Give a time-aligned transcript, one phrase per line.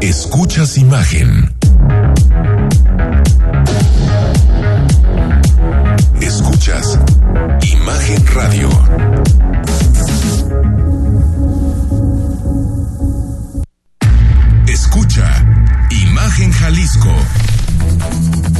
[0.00, 1.52] Escuchas imagen.
[6.20, 6.98] Escuchas
[7.72, 8.70] Imagen Radio.
[14.68, 15.44] Escucha
[15.90, 17.10] Imagen Jalisco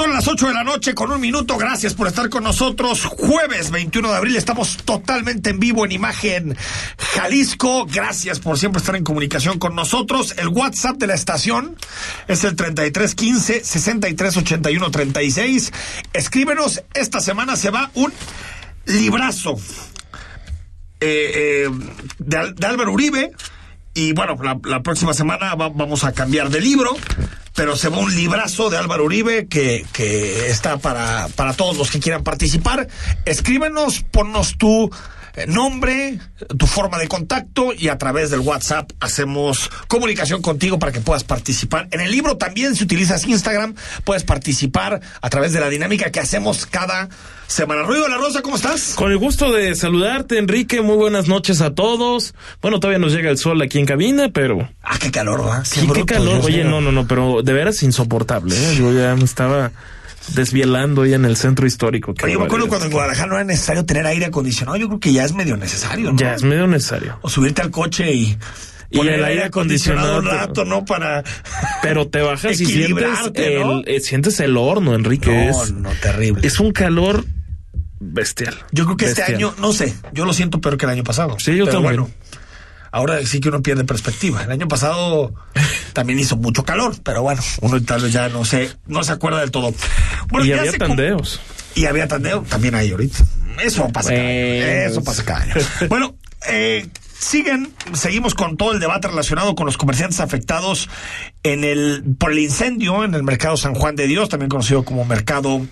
[0.00, 1.58] Son las 8 de la noche con un minuto.
[1.58, 3.04] Gracias por estar con nosotros.
[3.04, 6.56] Jueves 21 de abril estamos totalmente en vivo en imagen
[6.96, 7.84] Jalisco.
[7.84, 10.34] Gracias por siempre estar en comunicación con nosotros.
[10.38, 11.76] El WhatsApp de la estación
[12.28, 15.70] es el 3315 6381 36.
[16.14, 16.82] Escríbenos.
[16.94, 18.10] Esta semana se va un
[18.86, 19.56] librazo
[20.98, 21.70] eh, eh,
[22.20, 23.32] de, de Álvaro Uribe.
[23.94, 26.96] Y bueno, la, próxima semana va, vamos a cambiar de libro
[27.54, 31.90] pero se va un librazo de Álvaro Uribe que, que está para, para todos los
[31.90, 32.88] que quieran participar.
[33.26, 34.90] Escríbenos, ponnos eh,
[35.46, 36.18] nombre,
[36.58, 41.24] tu forma de contacto y a través del WhatsApp hacemos comunicación contigo para que puedas
[41.24, 41.88] participar.
[41.90, 46.20] En el libro también, si utilizas Instagram, puedes participar a través de la dinámica que
[46.20, 47.08] hacemos cada
[47.46, 47.82] semana.
[47.82, 48.94] Ruido de la Rosa, ¿cómo estás?
[48.94, 50.80] Con el gusto de saludarte, Enrique.
[50.82, 52.34] Muy buenas noches a todos.
[52.62, 54.68] Bueno, todavía nos llega el sol aquí en cabina, pero.
[54.82, 55.64] Ah, qué calor, ¿va?
[55.64, 56.40] Sí, qué calor.
[56.44, 58.54] Oye, no, no, no, pero de veras insoportable.
[58.56, 58.76] ¿eh?
[58.76, 59.72] Yo ya me estaba
[60.28, 62.14] desvielando ahí en el centro histórico.
[62.22, 64.76] Oye, me acuerdo cuando en Guadalajara no era necesario tener aire acondicionado.
[64.76, 66.18] Yo creo que ya es medio necesario, ¿no?
[66.18, 67.18] Ya es medio necesario.
[67.22, 68.38] O subirte al coche y.
[68.92, 70.84] Y el aire acondicionado un rato, ¿no?
[70.84, 71.22] Para.
[71.82, 75.30] Pero te bajas y sientes el, eh, sientes el horno, Enrique.
[75.30, 76.44] No, es, no, terrible.
[76.44, 77.24] Es un calor
[78.00, 78.56] bestial.
[78.72, 79.28] Yo creo que bestial.
[79.28, 81.36] este año, no sé, yo lo siento peor que el año pasado.
[81.38, 82.00] Sí, yo Pero también.
[82.00, 82.14] Bueno,
[82.90, 84.42] ahora sí que uno pierde perspectiva.
[84.42, 85.34] El año pasado
[85.92, 89.40] también hizo mucho calor, pero bueno, uno tal vez ya no sé, no se acuerda
[89.40, 89.74] del todo.
[90.28, 91.40] Bueno, y ya había se tandeos.
[91.74, 93.18] Y había tandeo, también hay ahorita.
[93.62, 94.36] Eso pasa cada año.
[94.36, 94.90] Pues.
[94.90, 95.54] Eso pasa cada año.
[95.88, 96.16] bueno,
[96.48, 100.88] eh, siguen, seguimos con todo el debate relacionado con los comerciantes afectados
[101.42, 105.04] en el, por el incendio en el mercado San Juan de Dios, también conocido como
[105.04, 105.66] mercado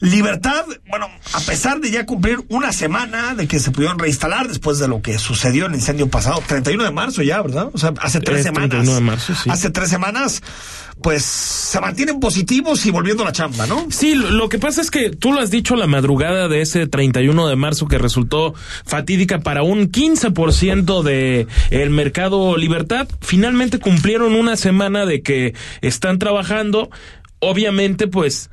[0.00, 4.78] Libertad, bueno, a pesar de ya cumplir una semana de que se pudieron reinstalar después
[4.78, 7.70] de lo que sucedió en el incendio pasado, 31 de marzo ya, ¿verdad?
[7.72, 8.70] O sea, hace tres Es semanas.
[8.70, 9.50] 31 de marzo, sí.
[9.50, 10.42] Hace tres semanas,
[11.02, 13.86] pues se mantienen positivos y volviendo a la chamba, ¿no?
[13.90, 16.86] Sí, lo lo que pasa es que tú lo has dicho la madrugada de ese
[16.86, 23.08] 31 de marzo que resultó fatídica para un 15% de el mercado Libertad.
[23.22, 26.90] Finalmente cumplieron una semana de que están trabajando.
[27.38, 28.50] Obviamente, pues,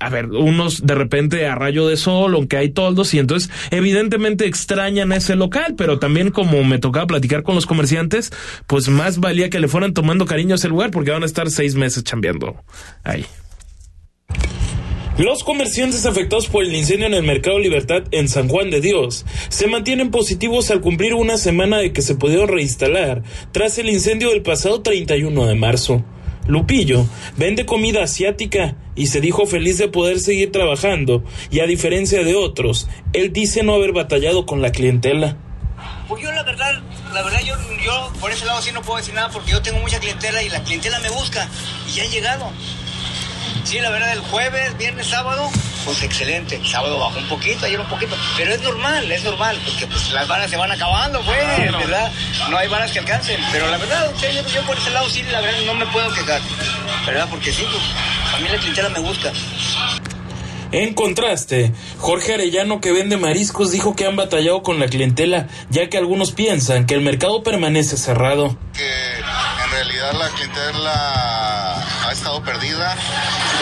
[0.00, 4.46] a ver, unos de repente a rayo de sol, aunque hay toldos, y entonces evidentemente
[4.46, 8.32] extrañan ese local, pero también como me tocaba platicar con los comerciantes,
[8.66, 11.50] pues más valía que le fueran tomando cariño a ese lugar porque van a estar
[11.50, 12.56] seis meses chambeando
[13.04, 13.26] ahí.
[15.18, 19.26] Los comerciantes afectados por el incendio en el Mercado Libertad en San Juan de Dios
[19.50, 23.22] se mantienen positivos al cumplir una semana de que se pudieron reinstalar
[23.52, 26.04] tras el incendio del pasado 31 de marzo.
[26.50, 27.06] Lupillo
[27.36, 32.34] vende comida asiática y se dijo feliz de poder seguir trabajando y a diferencia de
[32.34, 35.36] otros, él dice no haber batallado con la clientela.
[36.08, 36.82] Pues yo la verdad,
[37.14, 39.78] la verdad yo, yo por ese lado sí no puedo decir nada porque yo tengo
[39.78, 41.48] mucha clientela y la clientela me busca
[41.88, 42.50] y ya han llegado.
[43.64, 45.48] Sí, la verdad, el jueves, viernes, sábado,
[45.84, 46.56] pues excelente.
[46.56, 48.16] El sábado bajó un poquito, ayer un poquito.
[48.36, 51.36] Pero es normal, es normal, porque pues las varas se van acabando, pues,
[51.72, 52.12] ¿verdad?
[52.48, 53.40] No hay varas que alcancen.
[53.52, 56.10] Pero la verdad, sí, yo, yo por ese lado sí, la verdad, no me puedo
[56.12, 56.40] quejar.
[57.06, 57.26] ¿Verdad?
[57.30, 59.32] Porque sí, pues, a mí la clientela me busca.
[60.72, 65.88] En contraste, Jorge Arellano que vende mariscos dijo que han batallado con la clientela, ya
[65.88, 68.56] que algunos piensan que el mercado permanece cerrado.
[68.72, 72.96] que en realidad la clientela ha estado perdida.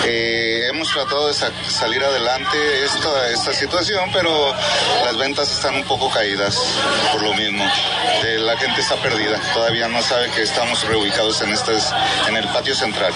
[0.05, 4.55] Eh, hemos tratado de sa- salir adelante esta, esta situación, pero
[5.05, 6.57] las ventas están un poco caídas
[7.13, 7.65] por lo mismo.
[8.25, 11.93] Eh, la gente está perdida, todavía no sabe que estamos reubicados en, estas,
[12.29, 13.13] en el patio central.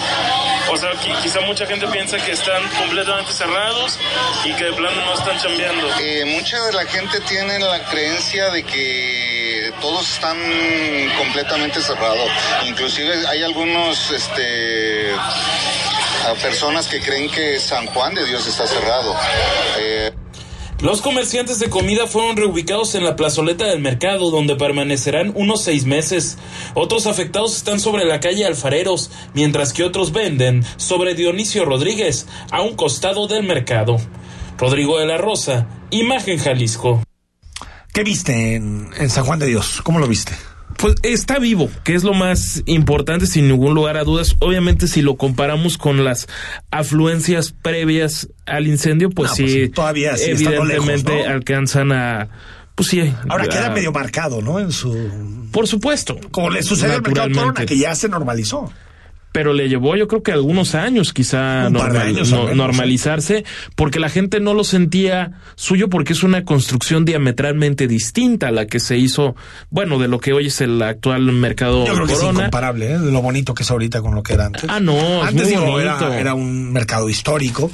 [0.69, 0.91] O sea,
[1.21, 3.97] quizá mucha gente piensa que están completamente cerrados
[4.45, 5.87] y que de plano no están chambeando.
[5.99, 10.37] Eh, mucha de la gente tiene la creencia de que todos están
[11.17, 12.29] completamente cerrados.
[12.65, 15.11] Inclusive hay algunos este,
[16.25, 19.15] a personas que creen que San Juan de Dios está cerrado.
[19.79, 20.11] Eh,
[20.79, 25.85] los comerciantes de comida fueron reubicados en la plazoleta del mercado, donde permanecerán unos seis
[25.85, 26.37] meses.
[26.73, 32.61] Otros afectados están sobre la calle Alfareros, mientras que otros venden sobre Dionisio Rodríguez, a
[32.61, 33.97] un costado del mercado.
[34.57, 37.01] Rodrigo de la Rosa, Imagen Jalisco.
[37.93, 39.81] ¿Qué viste en, en San Juan de Dios?
[39.83, 40.33] ¿Cómo lo viste?
[40.83, 44.35] Pues está vivo, que es lo más importante sin ningún lugar a dudas.
[44.39, 46.27] Obviamente si lo comparamos con las
[46.71, 51.33] afluencias previas al incendio, pues, No, sí, pues todavía sí, evidentemente lejos, ¿no?
[51.35, 52.27] alcanzan a...
[52.75, 53.13] Pues sí.
[53.29, 54.59] Ahora queda medio marcado, ¿no?
[54.59, 54.93] En su.
[55.53, 56.19] Por supuesto.
[56.31, 57.31] Como le sucedió al mercado.
[57.31, 58.69] Corona, que ya se normalizó.
[59.33, 63.43] Pero le llevó yo creo que algunos años quizá de años no- normalizarse
[63.75, 68.67] porque la gente no lo sentía suyo porque es una construcción diametralmente distinta a la
[68.67, 69.35] que se hizo,
[69.69, 72.97] bueno, de lo que hoy es el actual mercado Yo creo que es incomparable, ¿eh?
[72.99, 74.63] Lo bonito que es ahorita con lo que era antes.
[74.69, 77.71] Ah, no, es Antes digo, era, era un mercado histórico,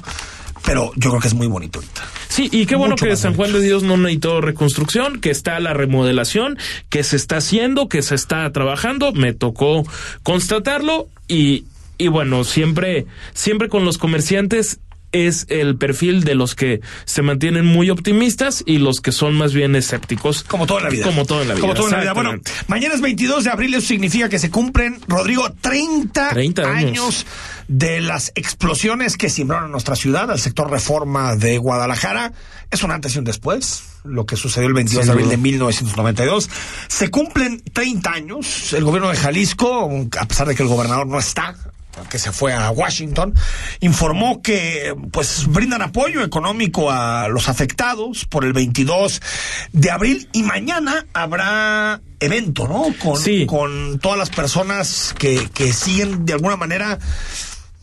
[0.65, 2.01] pero yo creo que es muy bonito ahorita.
[2.27, 3.35] Sí, y qué bueno Mucho que San.
[3.35, 6.57] Juan de Dios no necesitó reconstrucción, que está la remodelación,
[6.89, 9.11] que se está haciendo, que se está trabajando.
[9.11, 9.85] Me tocó
[10.23, 11.65] constatarlo y,
[11.97, 14.79] y bueno, siempre, siempre con los comerciantes
[15.11, 19.53] es el perfil de los que se mantienen muy optimistas y los que son más
[19.53, 20.43] bien escépticos.
[20.43, 21.05] Como todo en la vida.
[21.05, 21.61] Como todo en la vida.
[21.61, 22.13] Como todo en la vida.
[22.13, 22.35] Bueno,
[22.67, 26.75] mañana es 22 de abril, eso significa que se cumplen, Rodrigo, 30, 30 años.
[26.77, 27.25] años
[27.67, 32.33] de las explosiones que simbraron nuestra ciudad, al sector reforma de Guadalajara.
[32.71, 35.37] Es un antes y un después, lo que sucedió el 22 Sin de abril de
[35.37, 36.49] 1992.
[36.87, 38.73] Se cumplen 30 años.
[38.73, 39.89] El gobierno de Jalisco,
[40.19, 41.55] a pesar de que el gobernador no está,
[42.09, 43.33] que se fue a Washington,
[43.79, 49.21] informó que pues brindan apoyo económico a los afectados por el 22
[49.73, 52.85] de abril y mañana habrá evento, ¿no?
[53.01, 53.45] Con, Sí.
[53.45, 56.99] con todas las personas que, que siguen de alguna manera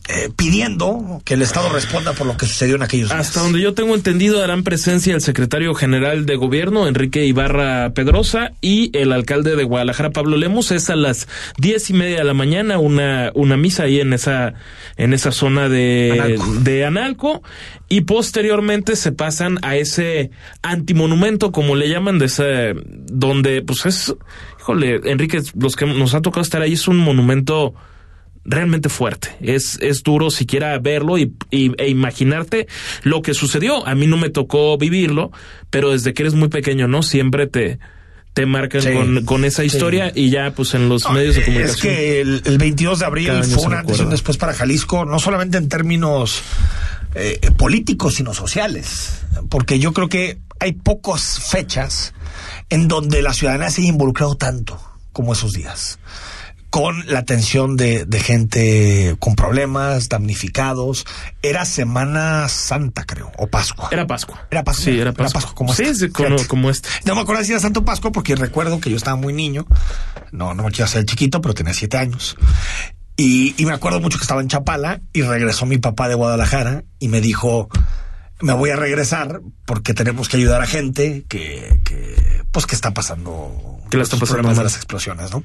[0.09, 3.19] eh, pidiendo que el Estado responda por lo que sucedió en aquellos días.
[3.19, 8.51] Hasta donde yo tengo entendido darán presencia el secretario general de gobierno, Enrique Ibarra Pedrosa,
[8.61, 10.71] y el alcalde de Guadalajara, Pablo Lemos.
[10.71, 11.27] Es a las
[11.57, 14.53] diez y media de la mañana una, una misa ahí en esa,
[14.95, 16.53] en esa zona de Analco.
[16.61, 17.43] de Analco.
[17.89, 20.31] Y posteriormente se pasan a ese
[20.61, 24.15] antimonumento, como le llaman, de ese, donde pues es,
[24.59, 27.73] híjole, Enrique, los que nos ha tocado estar ahí es un monumento
[28.49, 29.29] realmente fuerte.
[29.41, 32.67] Es, es duro siquiera verlo y, y- e imaginarte
[33.03, 33.85] lo que sucedió.
[33.85, 35.31] A mí no me tocó vivirlo,
[35.69, 37.03] pero desde que eres muy pequeño, ¿no?
[37.03, 37.77] Siempre te,
[38.33, 39.67] te marcan Sí, con, con esa sí.
[39.67, 41.75] historia y ya pues en los No, medios de comunicación.
[41.75, 44.53] Es que el, el 22 de abril fue se un antes y un después para
[44.53, 46.41] Jalisco, no solamente en términos
[47.15, 49.21] eh, políticos, sino sociales.
[49.49, 52.13] Porque yo creo que hay pocas fechas
[52.69, 55.99] en donde la ciudadanía se haya involucrado tanto como esos días.
[56.77, 61.05] Con la atención de, de gente con problemas, damnificados.
[61.41, 63.89] Era Semana Santa, creo, o Pascua.
[63.91, 64.47] Era Pascua.
[64.51, 64.85] Era Pascua.
[64.85, 65.53] Sí, era Pascua.
[65.55, 66.05] como sí, esta.
[66.05, 66.87] sí, como, como este.
[67.05, 69.65] No me acuerdo si era Santo Pascua porque recuerdo que yo estaba muy niño.
[70.31, 72.37] No, no me quiero hacer chiquito, pero tenía siete años.
[73.15, 76.83] Y, y me acuerdo mucho que estaba en Chapala y regresó mi papá de Guadalajara
[76.99, 77.69] y me dijo,
[78.41, 82.93] me voy a regresar porque tenemos que ayudar a gente que, que pues que está
[82.93, 85.43] pasando, Que pasando problemas de las explosiones, ¿no?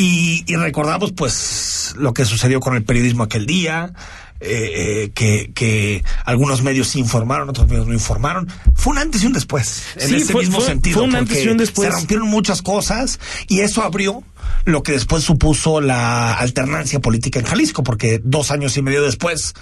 [0.00, 3.92] Y, y recordamos pues lo que sucedió con el periodismo aquel día,
[4.40, 4.72] eh,
[5.04, 8.48] eh, que, que algunos medios informaron, otros medios no informaron.
[8.74, 10.94] Fue un antes y un después, en Sí, ese fue- mismo fue- sentido.
[11.00, 11.88] fue un antes y un después.
[11.88, 14.22] Se rompieron muchas cosas y eso abrió
[14.64, 19.52] lo que después supuso la alternancia política en Jalisco, porque dos años y medio después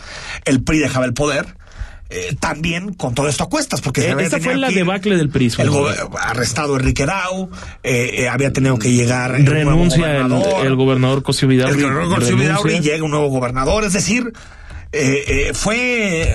[0.45, 1.57] el PRI dejaba el poder.
[2.11, 5.53] Eh, también con todo esto a cuestas, porque Eh, esta fue la debacle del PRI.
[5.59, 5.71] El
[6.19, 7.51] arrestado Enrique Rau,
[7.83, 10.67] eh, eh, había tenido que llegar Renuncia el, gobernador.
[10.67, 11.75] el gobernador Cosio Vidaurri.
[11.81, 12.37] El gobernador renuncia.
[12.37, 14.33] Vidaurri llega un nuevo gobernador, es decir,
[14.93, 16.35] eh, eh, fue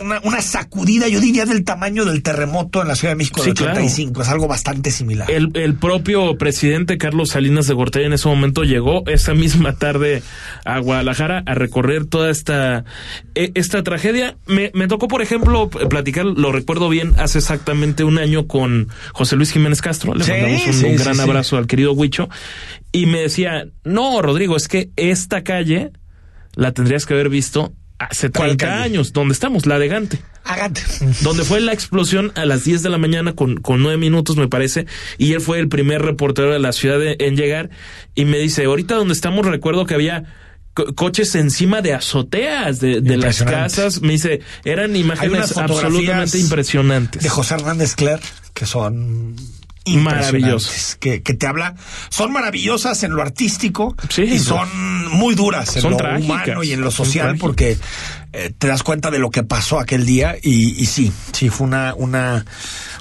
[0.00, 3.50] una, una sacudida, yo diría, del tamaño del terremoto en la Ciudad de México del
[3.52, 3.72] Sí, claro.
[3.74, 5.30] 85, es algo bastante similar.
[5.30, 10.22] El, el propio presidente Carlos Salinas de Gortari en ese momento llegó esa misma tarde
[10.64, 12.84] a Guadalajara a recorrer toda esta,
[13.34, 14.36] e- esta tragedia.
[14.46, 19.36] Me, me tocó, por ejemplo, platicar, lo recuerdo bien, hace exactamente un año con José
[19.36, 20.14] Luis Jiménez Castro.
[20.14, 22.28] Le Sí, mandamos un, sí, un gran abrazo al querido Huicho.
[22.92, 25.90] Y me decía, no, Rodrigo, es que esta calle
[26.56, 28.82] la tendrías que haber visto hace ¿Cuál 30 calle?
[28.84, 30.80] años, donde estamos, la de Gante Hágate.
[31.20, 34.48] donde fue la explosión a las 10 de la mañana con, con 9 minutos, me
[34.48, 34.86] parece,
[35.18, 37.70] y él fue el primer reportero de la ciudad de- en llegar,
[38.14, 40.24] y me dice, ahorita donde estamos recuerdo que había
[40.74, 47.22] co- coches encima de azoteas de, de las casas, me dice, eran imágenes absolutamente impresionantes.
[47.22, 48.20] De José Hernández Cler,
[48.54, 49.36] que son
[49.96, 50.96] Maravillosas.
[51.00, 51.74] Que, que te habla,
[52.08, 56.62] son maravillosas en lo artístico Sí, y son muy duras en Son lo trágicas, humano
[56.62, 57.78] y en lo social porque
[58.32, 61.66] eh, te das cuenta de lo que pasó aquel día y, y sí, sí, fue
[61.66, 62.44] una, una,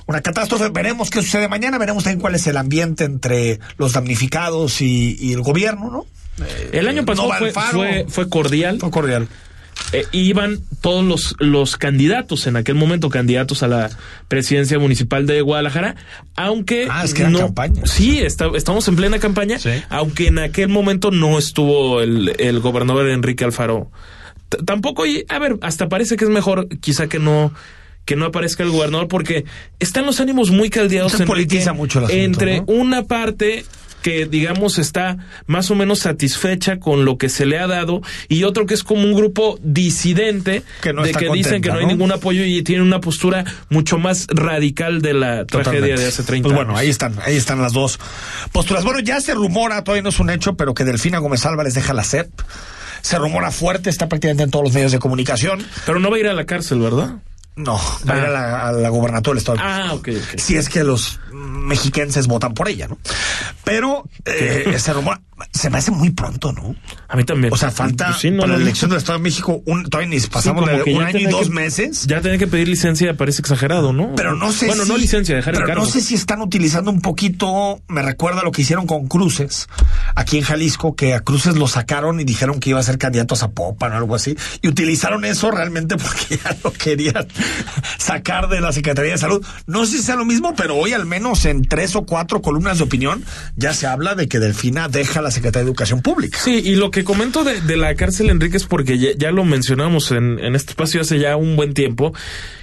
[0.06, 0.70] una catástrofe.
[0.70, 5.34] Veremos qué sucede mañana, veremos también cuál es el ambiente entre los damnificados y, y
[5.34, 6.06] el gobierno, ¿no?
[6.72, 8.80] El año pasado Nova fue, fue, fue cordial.
[8.80, 9.28] Fue cordial.
[9.92, 13.90] Eh, iban todos los, los candidatos en aquel momento, candidatos a la
[14.28, 15.96] presidencia municipal de Guadalajara,
[16.36, 17.90] aunque Ah, es que no, campañas.
[17.90, 19.72] Sí, está- estamos en plena campaña, Sí.
[19.90, 23.92] aunque en aquel momento no estuvo el, el gobernador Enrique Alfaro.
[24.50, 27.52] T- tampoco, y a ver, hasta parece que es mejor quizá que no
[28.10, 29.46] que no aparezca el gobernador porque
[29.78, 32.66] están los ánimos muy caldeados Se politiza mucho el asunto, entre ¿no?
[32.66, 33.66] una parte
[34.02, 38.46] que digamos está más o menos satisfecha con lo que se le ha dado y
[38.46, 41.86] otro que es como un grupo disidente Que no de que dicen que no hay
[41.86, 46.48] ningún apoyo y tienen una postura mucho más radical de la tragedia de hace 30
[46.48, 46.66] Pues años.
[46.66, 48.00] bueno, ahí están, ahí están las dos
[48.52, 48.84] posturas.
[48.84, 51.94] Bueno, ya se rumora, todavía no es un hecho, pero que Delfina Gómez Álvarez deja
[51.94, 52.28] la SEP.
[53.02, 55.64] Se rumora fuerte, está prácticamente en todos los medios de comunicación.
[55.86, 57.18] Pero no va a ir a la cárcel, ¿verdad?
[57.56, 57.80] No,
[58.10, 59.58] va a ir a la, a la gubernatura del Estado.
[59.62, 60.40] Ah, ok, ok.
[60.40, 62.98] Si es que los mexiquenses votan por ella, ¿no?
[63.64, 65.22] Pero eh, se rumora,
[65.54, 66.76] se me hace muy pronto, ¿no?
[67.08, 67.54] A mí también.
[67.54, 68.66] O sea, falta sí, no, para no, la no.
[68.66, 71.48] elección del Estado de México, un, todavía ni pasamos Sí, de un año y dos
[71.48, 72.06] que- meses.
[72.08, 74.14] Ya tener que pedir licencia parece exagerado, ¿no?
[74.16, 75.84] Pero no sé Bueno, si, no licencia, dejar el pero cargo.
[75.84, 79.68] no sé si están utilizando un poquito, me recuerda lo que hicieron con Cruces,
[80.16, 83.34] aquí en Jalisco, que a Cruces lo sacaron y dijeron que iba a ser candidato
[83.36, 87.28] a Zapopan o algo así, y utilizaron eso realmente porque ya lo querían
[87.98, 89.46] sacar de la Secretaría de Salud.
[89.68, 92.78] No sé si sea lo mismo, pero hoy al menos en tres o cuatro columnas
[92.78, 93.24] de opinión
[93.56, 96.40] ya se habla de que Delfina deja la Secretaría de Educación Pública.
[96.42, 99.44] Sí, y lo que comento de, de la cárcel, Enrique, es porque ya, ya lo
[99.46, 102.14] mencionamos en, en este espacio hace ya un buen tiempo,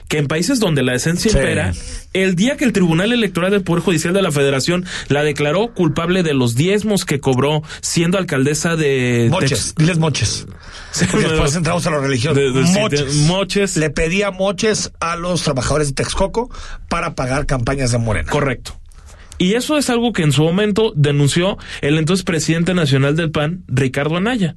[0.09, 1.37] que en países donde la decencia Sí.
[1.37, 1.73] impera,
[2.13, 6.23] el día que el Tribunal Electoral del Poder Judicial de la Federación la declaró culpable
[6.23, 9.27] de los diezmos que cobró siendo alcaldesa de...
[9.31, 10.47] Moches, diles moches.
[11.11, 12.35] Porque después entramos a la religión.
[12.35, 13.01] De- de- sí, moches.
[13.23, 13.77] de- moches.
[13.77, 16.51] Le pedía moches a los trabajadores de Texcoco
[16.89, 18.31] para pagar campañas de Morena.
[18.31, 18.81] Correcto.
[19.39, 23.65] Y eso es algo que en su momento denunció el entonces presidente nacional del PAN,
[23.69, 24.57] Ricardo Anaya.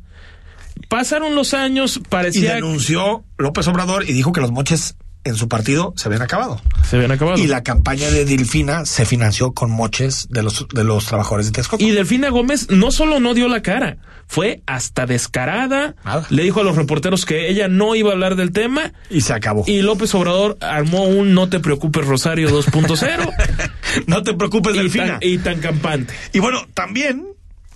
[0.87, 5.47] Pasaron los años, Y parecía denunció López Obrador y dijo que los moches en su
[5.47, 6.61] partido se habían acabado.
[6.87, 7.37] se habían acabado.
[7.37, 11.51] Y la campaña de Delfina se financió con moches de los, de los trabajadores de
[11.51, 11.83] Texcoco.
[11.83, 13.97] Y Delfina Gómez no solo no dio la cara,
[14.27, 15.95] fue hasta descarada.
[16.05, 16.25] Nada.
[16.29, 18.93] Le dijo a los reporteros que ella no iba a hablar del tema.
[19.09, 19.63] Y se acabó.
[19.67, 23.33] Y López Obrador armó un No te preocupes Rosario 2.0
[24.07, 25.19] no te preocupes, y, Delfina.
[25.19, 26.13] tan, y tan campante.
[26.33, 27.28] Y bueno, también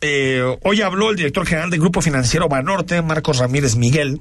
[0.05, 4.19] eh, hoy habló el director general del Grupo Financiero Banorte, Marcos Ramírez Miguel,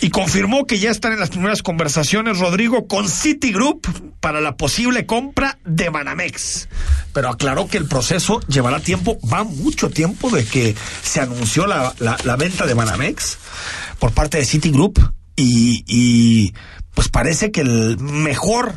[0.00, 3.84] y confirmó que ya están en las primeras conversaciones, Rodrigo, con Citigroup
[4.20, 6.68] para la posible compra de Banamex.
[7.12, 11.92] Pero aclaró que el proceso llevará tiempo, va mucho tiempo de que se anunció la,
[11.98, 13.38] la- venta de Banamex
[13.98, 15.00] por parte de Citigroup
[15.34, 16.54] y, y
[16.94, 18.74] pues parece que el mejor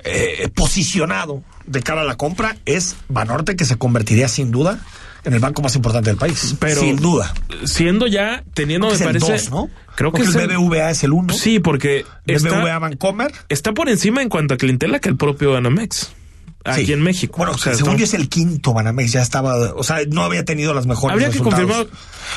[0.00, 4.80] eh, posicionado de cara a la compra es Banorte, que se convertiría sin duda
[5.24, 6.54] en el banco más importante del país.
[6.58, 7.32] Pero sin duda.
[7.64, 9.50] Siendo ya, teniendo, Creo que me es el parece.
[9.50, 9.70] dos, ¿no?
[9.96, 11.32] Creo que Porque es el BBVA es el 1.
[11.34, 13.32] Sí, porque BBVA está, Bancomer.
[13.48, 16.12] está por encima en cuanto a clientela que el propio Banamex.
[16.64, 16.92] Aquí Sí.
[16.94, 17.36] en México.
[17.36, 20.22] Bueno, O sea, según estamos- yo es el quinto Banamex, ya estaba, o sea, no
[20.22, 21.86] había tenido las mejores Habría que confirmar.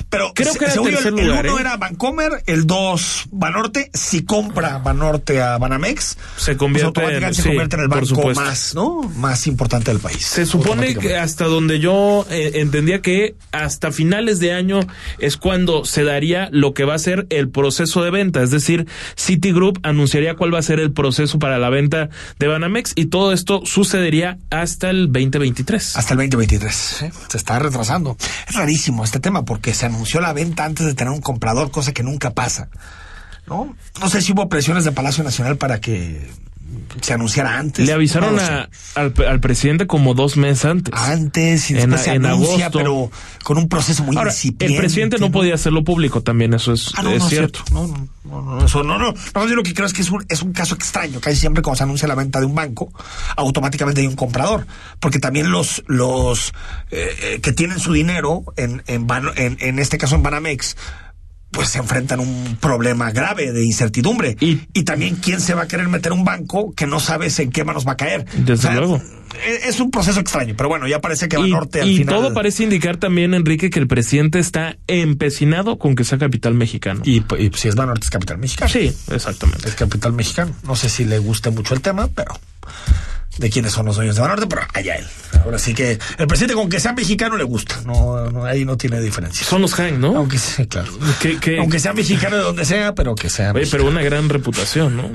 [0.09, 1.61] Pero Creo que era según yo, tercer el, uno ¿eh?
[1.61, 3.89] era Bancomer, el dos Banorte.
[3.93, 7.87] Si compra Banorte a Banamex, Se convierte pues automáticamente en- se sí, convierte en el
[7.87, 9.01] banco más, ¿no?
[9.15, 10.25] Más importante del país.
[10.25, 14.81] Se supone que hasta donde yo eh, entendía que hasta finales de año
[15.19, 18.43] es cuando se daría lo que va a ser el proceso de venta.
[18.43, 22.91] Es decir, Citigroup anunciaría cuál va a ser el proceso para la venta de Banamex
[22.95, 25.97] y todo esto sucedería hasta el 2023.
[25.97, 26.75] Hasta el 2023.
[26.75, 27.05] ¿sí?
[27.29, 28.17] Se está retrasando.
[28.47, 31.93] Es rarísimo este tema porque se anunció la venta antes de tener un comprador, cosa
[31.93, 32.69] que nunca pasa.
[33.47, 33.75] ¿No?
[34.01, 36.29] No sé si hubo presiones de Palacio Nacional para que
[37.01, 37.85] se anunciara antes.
[37.85, 40.93] Le avisaron No a- al, al presidente como dos meses antes.
[40.93, 42.77] antes y En- después se en anuncia, agosto.
[42.79, 43.11] pero
[43.43, 44.75] con un proceso muy Ahora, incipiente.
[44.75, 47.59] el presidente no podía hacerlo público también, eso es, Ah, no, es no, cierto.
[47.71, 49.13] No, no, no, no, eso no, no.
[49.35, 51.19] No, yo lo que creo es que es un, es un caso extraño.
[51.21, 52.91] Casi siempre cuando se anuncia la venta de un banco,
[53.35, 54.67] automáticamente hay un comprador.
[54.99, 56.53] Porque también los, los
[56.91, 60.75] eh, eh, que tienen su dinero, en, en, en, en este caso en Banamex,
[61.51, 64.35] pues se enfrentan a un problema grave de incertidumbre.
[64.39, 67.63] Y- también quién se va a querer meter un banco que no sabes en qué
[67.65, 68.25] manos va a caer.
[68.37, 69.01] Desde luego.
[69.45, 72.15] Es, es un proceso extraño, pero bueno, ya parece que Y, Banorte al y final...
[72.15, 77.01] todo parece indicar también, Enrique, que el presidente está empecinado con que sea capital mexicano.
[77.03, 78.69] Y, y si es Banorte es capital mexicano.
[78.71, 79.67] sí, exactamente.
[79.67, 80.53] es capital mexicano.
[80.63, 82.39] No sé si le guste mucho el tema, pero
[83.37, 85.05] de quiénes son los dueños de Banorte, pero allá él.
[85.43, 88.75] Ahora sí que el presidente con que sea mexicano le gusta, no, no ahí no
[88.77, 89.45] tiene diferencia.
[89.45, 90.15] Son los Han, ¿no?
[90.17, 90.91] Aunque sí, claro.
[91.21, 93.51] Que- que- Aunque sea mexicano de donde sea, pero que sea.
[93.51, 95.09] Oye, pero una gran reputación, ¿no?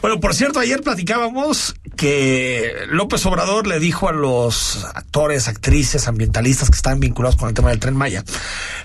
[0.00, 6.70] Bueno, por cierto, ayer platicábamos que López Obrador le dijo a los actores, actrices, ambientalistas
[6.70, 8.24] que estaban vinculados con el tema del Tren Maya,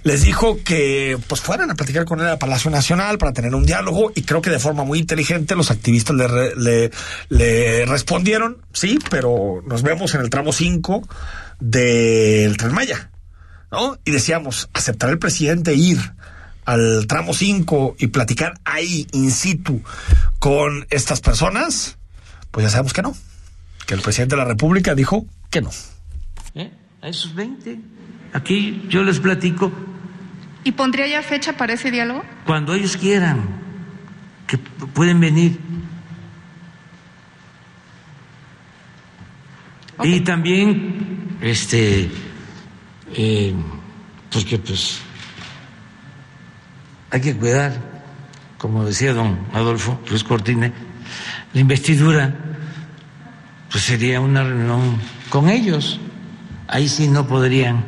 [0.03, 3.65] les dijo que pues fueran a platicar con él a Palacio Nacional para tener un
[3.65, 6.91] diálogo y creo que de forma muy inteligente los activistas le, le,
[7.29, 11.07] le respondieron, sí, pero nos vemos en el tramo 5
[11.59, 13.09] del Tren Maya.
[13.71, 13.97] ¿no?
[14.05, 15.99] Y decíamos, ¿aceptará el presidente ir
[16.65, 19.81] al tramo 5 y platicar ahí, in situ,
[20.39, 21.97] con estas personas?
[22.51, 23.15] Pues ya sabemos que no.
[23.85, 25.69] Que el presidente de la República dijo que no.
[26.55, 26.71] ¿eh?
[27.01, 27.79] a esos 20.
[28.33, 29.71] Aquí yo les platico
[30.63, 32.23] ¿Y pondría ya fecha para ese diálogo?
[32.45, 33.47] cuando ellos quieran,
[34.47, 35.59] que pueden venir.
[40.03, 42.09] Y también, este,
[43.15, 43.53] eh,
[44.31, 44.99] porque pues
[47.09, 47.73] hay que cuidar,
[48.57, 50.71] como decía don Adolfo Luis Cortine,
[51.53, 52.35] la investidura,
[53.71, 54.99] pues sería una reunión
[55.29, 55.99] con ellos.
[56.67, 57.85] Ahí sí no podrían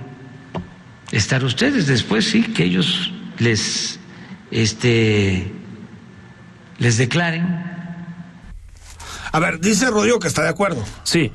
[1.11, 1.87] estar ustedes.
[1.87, 3.99] Después sí que ellos les,
[4.51, 5.51] este,
[6.77, 7.65] les declaren.
[9.31, 10.83] A ver, dice Rodrigo que está de acuerdo.
[11.03, 11.31] Sí.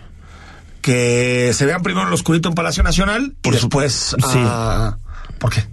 [0.85, 4.15] Que se vean primero en lo oscurito en Palacio Nacional y después...
[4.19, 4.39] Sí.
[4.45, 4.99] ah,
[5.39, 5.65] ¿Por qué?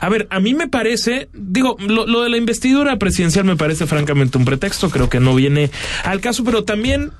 [0.00, 3.86] A ver, a mí me parece, digo, lo, lo de la investidura presidencial me parece
[3.86, 5.70] francamente un pretexto, creo que no viene
[6.04, 7.12] al caso, pero también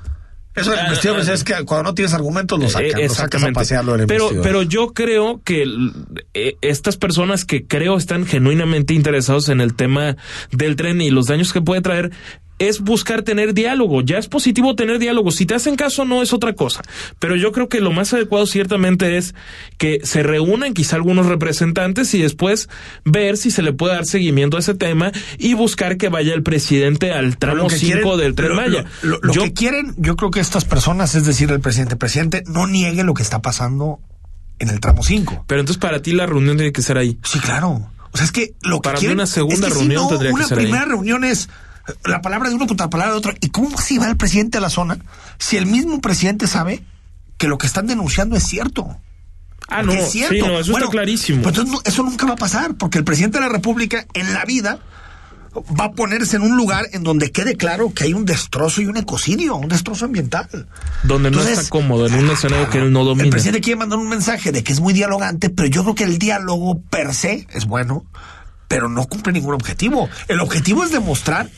[0.55, 3.15] Eso de la investidura pues, es que cuando no tienes argumentos lo sacan, Eh, lo
[3.15, 5.65] sacas a pasearlo de la pero, pero yo creo que
[6.33, 10.17] eh, estas personas que creo están genuinamente interesados en el tema
[10.53, 12.13] del tren y los daños que puede traer
[12.59, 14.01] es buscar tener diálogo.
[14.03, 15.31] Ya es positivo tener diálogo.
[15.31, 16.83] Si te hacen caso, no es otra cosa.
[17.19, 19.35] Pero yo creo que lo más adecuado ciertamente es
[19.79, 22.69] que se reúnan quizá algunos representantes y después
[23.05, 26.43] ver si se le puede dar seguimiento a ese tema y buscar que vaya el
[26.43, 28.85] presidente al tramo 5 del tren lo- Maya.
[29.03, 31.97] Lo, lo- lo Yo- que quieren, yo creo que estas personas, es decir, el presidente,
[31.97, 33.99] presidente, no niegue lo que está pasando
[34.59, 35.45] en el tramo 5.
[35.47, 37.19] pero entonces para ti la reunión tiene que ser ahí.
[37.23, 37.91] Sí, claro.
[38.13, 40.09] O sea, es que lo que Para mí una segunda es que reunión si no,
[40.09, 40.65] tendría que ser ahí.
[40.65, 41.51] primera reunión es
[42.05, 43.35] la palabra de uno contra la palabra de otro.
[43.41, 44.99] ¿Y cómo si va el presidente a la zona
[45.39, 46.83] si el mismo presidente sabe
[47.39, 48.97] que lo que están denunciando es cierto?
[49.69, 50.35] Ah, no, es cierto.
[50.35, 51.43] sí, no, eso Bueno, está clarísimo.
[51.43, 54.45] pues entonces eso nunca va a pasar, porque el presidente de la República en la
[54.45, 54.79] vida
[55.79, 58.87] va a ponerse en un lugar en donde quede claro que hay un destrozo y
[58.87, 60.49] un ecocidio, un destrozo ambiental.
[61.03, 63.25] donde no está cómodo, en un escenario que él no domina.
[63.25, 66.05] El presidente quiere mandar un mensaje de que es muy dialogante, pero yo creo que
[66.05, 68.05] el diálogo per se es bueno,
[68.69, 70.09] pero no cumple ningún objetivo.
[70.29, 71.49] El objetivo es demostrar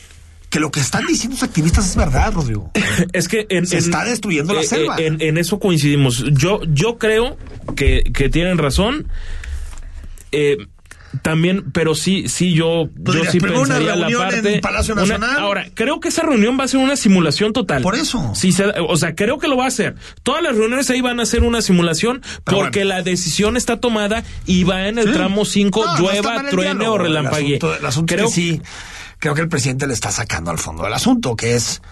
[0.50, 2.70] que lo que están diciendo los activistas es verdad, Rodrigo.
[3.12, 4.96] es que en, Se en- está destruyendo la eh, selva.
[4.98, 6.24] eh, En, en eso coincidimos.
[6.32, 7.36] Yo, yo creo
[7.76, 9.08] que, que tienen razón.
[10.32, 10.56] Eh,
[11.22, 14.54] también, pero sí, sí, yo, yo sí primero una pensaría la parte.
[14.56, 15.38] en Palacio una- Nacional.
[15.38, 17.80] ahora, creo que esa reunión va a ser una simulación total.
[17.82, 18.32] Por eso.
[18.34, 19.94] Sí, se- o sea, creo que lo va a hacer.
[20.22, 22.90] Todas las reuniones ahí van a ser una simulación Pero porque bueno.
[22.96, 25.12] la decisión está tomada y va en el Sí.
[25.14, 27.58] tramo 5, No, no está llueva, truene o relampaguee.
[27.58, 28.60] Creo que sí,
[29.18, 31.82] creo que el presidente le está sacando al fondo del asunto, que es,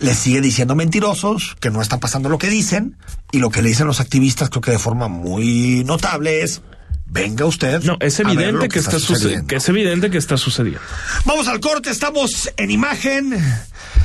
[0.00, 2.96] le sigue diciendo mentirosos, que no está pasando lo que dicen,
[3.32, 6.62] y lo que le dicen los activistas, creo que de forma muy notable es,
[7.06, 7.82] venga usted.
[7.84, 9.14] No, es a ver evidente lo que, está sucediendo.
[9.14, 9.46] sucediendo.
[9.46, 10.80] que es evidente que está sucediendo.
[11.24, 13.36] Vamos al corte, estamos en imagen.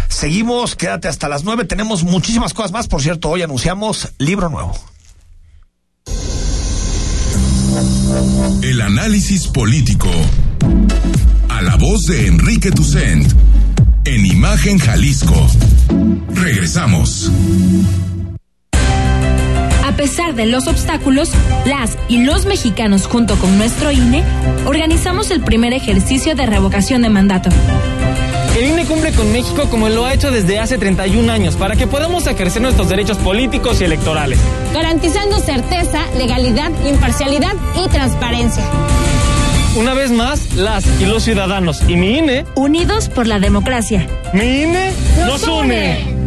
[0.10, 1.66] Seguimos, quédate hasta las nueve.
[1.66, 2.88] Tenemos muchísimas cosas más.
[2.88, 4.74] Por cierto, hoy anunciamos libro nuevo.
[8.62, 10.10] El análisis político.
[11.90, 13.34] Voz de Enrique Tucent.
[14.06, 15.48] En Imagen Jalisco.
[16.36, 17.32] Regresamos.
[19.84, 21.32] A pesar de los obstáculos,
[21.66, 24.24] las y los mexicanos junto con nuestro INE
[24.68, 27.50] organizamos el primer ejercicio de revocación de mandato.
[28.56, 31.88] El INE cumple con México como lo ha hecho desde hace 31 años para que
[31.88, 34.38] podamos ejercer nuestros derechos políticos y electorales.
[34.76, 38.64] garantizando certeza, legalidad, imparcialidad y transparencia.
[39.76, 44.08] Una vez más, las y los ciudadanos y mi INE, Unidos por la democracia.
[44.34, 44.92] mi INE
[45.26, 46.18] nos une.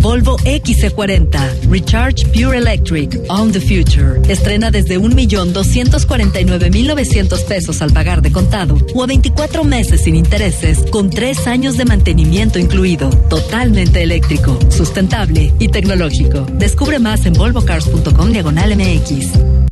[0.00, 4.22] Volvo XC40 Recharge Pure Electric On the Future.
[4.32, 11.10] Estrena desde 1.249.900 pesos al pagar de contado o a 24 meses sin intereses con
[11.10, 13.10] 3 años de mantenimiento incluido.
[13.28, 16.46] Totalmente eléctrico, sustentable y tecnológico.
[16.54, 19.67] Descubre más en volvocars.com diagonal MX.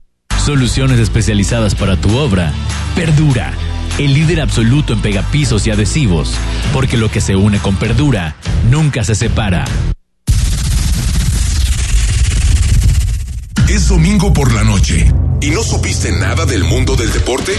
[0.46, 2.52] Soluciones especializadas para tu obra.
[2.94, 3.52] Perdura.
[3.98, 6.34] el líder absoluto en pegapisos y adhesivos,
[6.72, 8.36] porque lo que se une con Perdura
[8.70, 9.64] nunca se separa.
[13.68, 17.52] Es domingo por la noche y no supiste nada del mundo del deporte.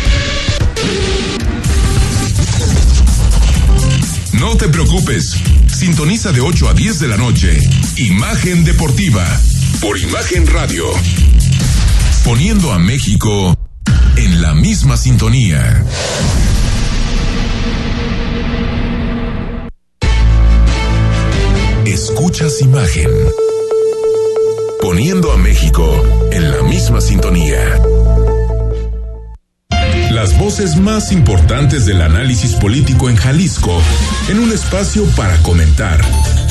[4.32, 5.36] No te preocupes,
[5.68, 7.60] sintoniza de 8 a 10 de la noche.
[7.98, 9.28] Imagen Deportiva
[9.82, 10.86] por Imagen Radio.
[12.28, 13.58] Poniendo a México
[14.18, 15.82] en la misma sintonía.
[21.86, 23.10] Escuchas imagen.
[24.82, 27.82] Poniendo a México en la misma sintonía.
[30.12, 33.82] Las voces más importantes del análisis político en Jalisco,
[34.28, 36.02] en un espacio para comentar,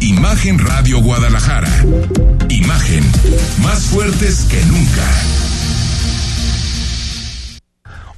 [0.00, 1.68] Imagen Radio Guadalajara.
[2.48, 3.04] Imagen,
[3.62, 5.02] más fuertes que nunca.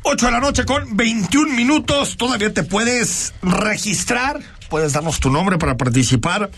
[0.03, 2.17] 8 de la noche con 21 minutos.
[2.19, 4.41] Todavía te puedes registrar.
[4.69, 6.51] Puedes darnos tu nombre para participar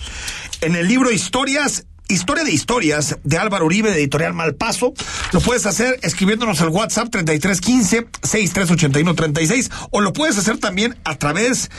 [0.61, 4.95] en el libro Historias Historia de Historias de Álvaro Uribe de Editorial Malpaso.
[5.33, 11.71] Lo puedes hacer escribiéndonos al WhatsApp 3315-638136 o lo puedes hacer también a través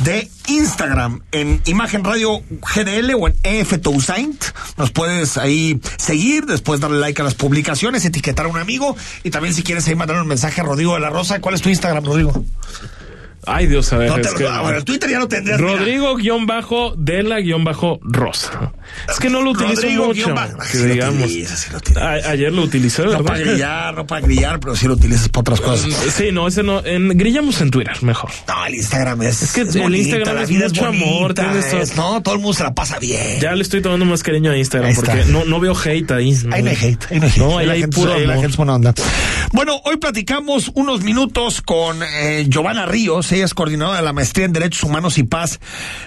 [0.00, 2.42] de Instagram en Imagen Radio
[2.74, 4.44] GDL o en EF Tousaint.
[4.76, 9.30] Nos puedes ahí seguir, después darle like a las publicaciones, etiquetar a un amigo y
[9.30, 11.40] también si quieres ahí mandar un mensaje a Rodrigo de la Rosa.
[11.40, 12.44] ¿Cuál es tu Instagram, Rodrigo?
[13.46, 14.08] Ay, Dios, a ver.
[14.10, 15.60] No es que- ah, bueno, el Twitter ya lo tendrías.
[15.60, 15.76] mira.
[15.76, 18.72] Rodrigo-Dela-Rosa.
[19.08, 20.34] Es que no lo utilizo Rodrigo mucho.
[20.34, 22.02] bajo- que sí lo utilizas, sí lo utilizas.
[22.02, 23.24] A- ayer lo utilicé, No ¿verdad?
[23.24, 25.92] para grillar, no para grillar, pero sí lo utilizas para otras cosas.
[26.14, 26.84] Sí, no, ese no.
[26.84, 28.30] En, grillamos en Twitter, mejor.
[28.48, 29.42] No, el Instagram es.
[29.42, 32.34] Es que el bonita, Instagram la es vida mucho bonita, amor, tienes es- no, todo
[32.34, 33.40] el mundo se la pasa bien.
[33.40, 36.34] Ya le estoy tomando más cariño a Instagram porque no, no veo hate ahí.
[36.50, 37.38] Ahí no hay hate, ahí no hay hate.
[37.38, 38.42] No, ahí la hay gente, puro ahí la amor.
[38.44, 38.94] gente es buena onda.
[39.52, 44.46] Bueno, hoy platicamos unos minutos con eh, Giovanna Ríos, ella es coordinadora de la Maestría
[44.46, 45.60] en Derechos Humanos y Paz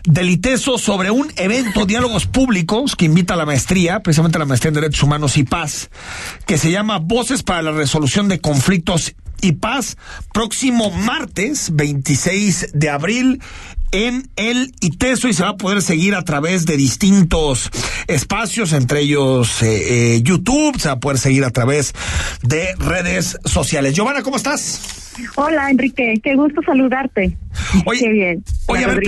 [0.03, 4.69] del ITESO sobre un evento, Diálogos Públicos, que invita a la maestría, precisamente la Maestría
[4.69, 5.89] en Derechos Humanos y Paz,
[6.45, 9.97] que se llama Voces para la Resolución de Conflictos y Paz,
[10.33, 13.41] próximo martes 26 de abril
[13.91, 17.69] en el ITESO y se va a poder seguir a través de distintos
[18.07, 21.93] espacios, entre ellos eh, eh, YouTube, se va a poder seguir a través
[22.43, 23.93] de redes sociales.
[23.95, 24.97] Giovanna, ¿cómo estás?
[25.35, 27.37] Hola, Enrique, qué gusto saludarte.
[27.85, 28.43] Oye, qué bien.
[28.67, 29.01] Oye, a ver,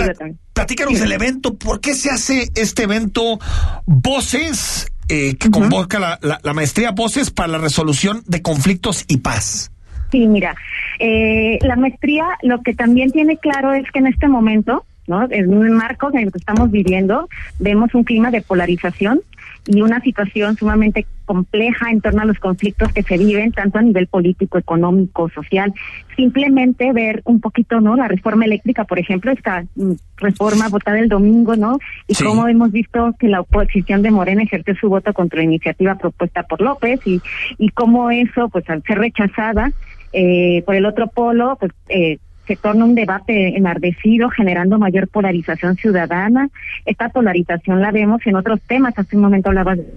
[0.53, 1.55] platícanos del evento.
[1.55, 3.39] ¿Por qué se hace este evento
[3.85, 9.17] Voces, eh, que convoca la, la- la maestría Voces para la resolución de conflictos y
[9.17, 9.71] paz?
[10.13, 10.55] Sí, mira,
[10.99, 15.27] eh, la maestría lo que también tiene claro es que en este momento, ¿no?
[15.31, 19.21] En un marco en el que estamos viviendo, vemos un clima de polarización
[19.65, 23.81] y una situación sumamente compleja en torno a los conflictos que se viven tanto a
[23.81, 25.73] nivel político, económico, social.
[26.17, 27.95] Simplemente ver un poquito, ¿no?
[27.95, 31.79] La reforma eléctrica, por ejemplo, esta mm, reforma votada el domingo, ¿no?
[32.07, 32.23] Y Sí.
[32.25, 36.43] cómo hemos visto que la oposición de Morena ejerció su voto contra la iniciativa propuesta
[36.43, 37.21] por López y,
[37.57, 39.71] y cómo eso, pues al ser rechazada
[40.13, 45.75] eh, por el otro polo, pues eh, se torna un debate enardecido, generando mayor polarización
[45.75, 46.49] ciudadana.
[46.85, 48.93] Esta polarización la vemos en otros temas.
[48.97, 49.87] Hace un momento hablabas de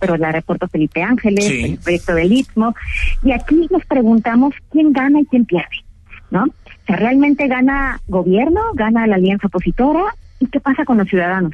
[0.00, 1.64] pero el aeropuerto Felipe Ángeles, Sí.
[1.72, 2.74] el proyecto del Istmo.
[3.22, 5.84] Y aquí nos preguntamos quién gana y quién pierde,
[6.30, 6.44] ¿no?
[6.44, 10.02] O sea, ¿realmente gana gobierno, gana la alianza opositora?
[10.40, 11.52] ¿Y qué pasa con los ciudadanos?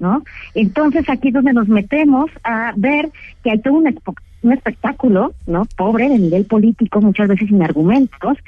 [0.00, 0.24] ¿no?
[0.54, 3.10] Entonces aquí es donde nos metemos a ver
[3.44, 5.66] que hay todo un, expo- un espectáculo, ¿no?
[5.76, 8.38] Pobre de nivel político, muchas veces sin argumentos,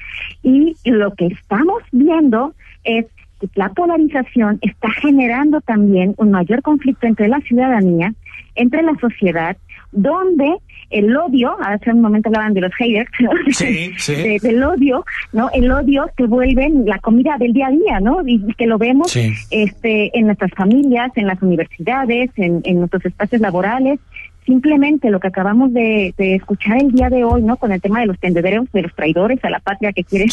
[0.42, 2.54] y lo que estamos viendo
[2.84, 3.06] es
[3.40, 8.12] que la polarización está generando también un mayor conflicto entre la ciudadanía,
[8.54, 9.56] entre la sociedad,
[9.92, 10.56] donde
[10.90, 13.30] el odio, hace un momento hablaban de los haters, ¿no?
[13.50, 14.14] Sí, sí.
[14.14, 15.50] De- del odio, ¿no?
[15.52, 18.18] El odio se vuelve la comida del día a día, ¿no?
[18.26, 19.32] Y que lo vemos Sí.
[19.50, 23.98] este, en nuestras familias, en las universidades, en, en nuestros espacios laborales.
[24.46, 27.56] Simplemente lo que acabamos de, de escuchar el día de hoy, ¿no?
[27.56, 30.26] Con el tema de los tendederos, de los traidores a la patria que quiere,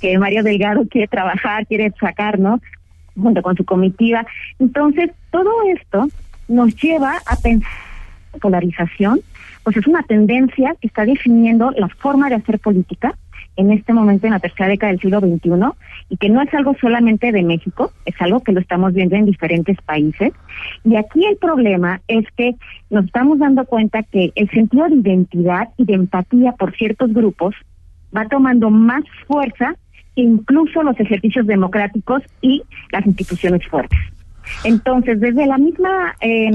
[0.00, 2.60] que Mario Delgado quiere trabajar, quiere sacar, ¿no?
[3.14, 4.26] Junto con su comitiva.
[4.58, 6.08] Entonces, todo esto
[6.48, 7.70] nos lleva a pensar
[8.40, 9.20] polarización,
[9.62, 13.14] pues es una tendencia que está definiendo la forma de hacer política
[13.56, 15.50] en este momento en la tercera década del siglo XXI
[16.08, 19.26] y que no es algo solamente de México, es algo que lo estamos viendo en
[19.26, 20.32] diferentes países.
[20.84, 22.54] Y aquí el problema es que
[22.90, 27.54] nos estamos dando cuenta que el sentido de identidad y de empatía por ciertos grupos
[28.16, 29.74] va tomando más fuerza
[30.14, 33.98] que incluso los ejercicios democráticos y las instituciones fuertes.
[34.64, 36.50] Entonces, desde la misma eh,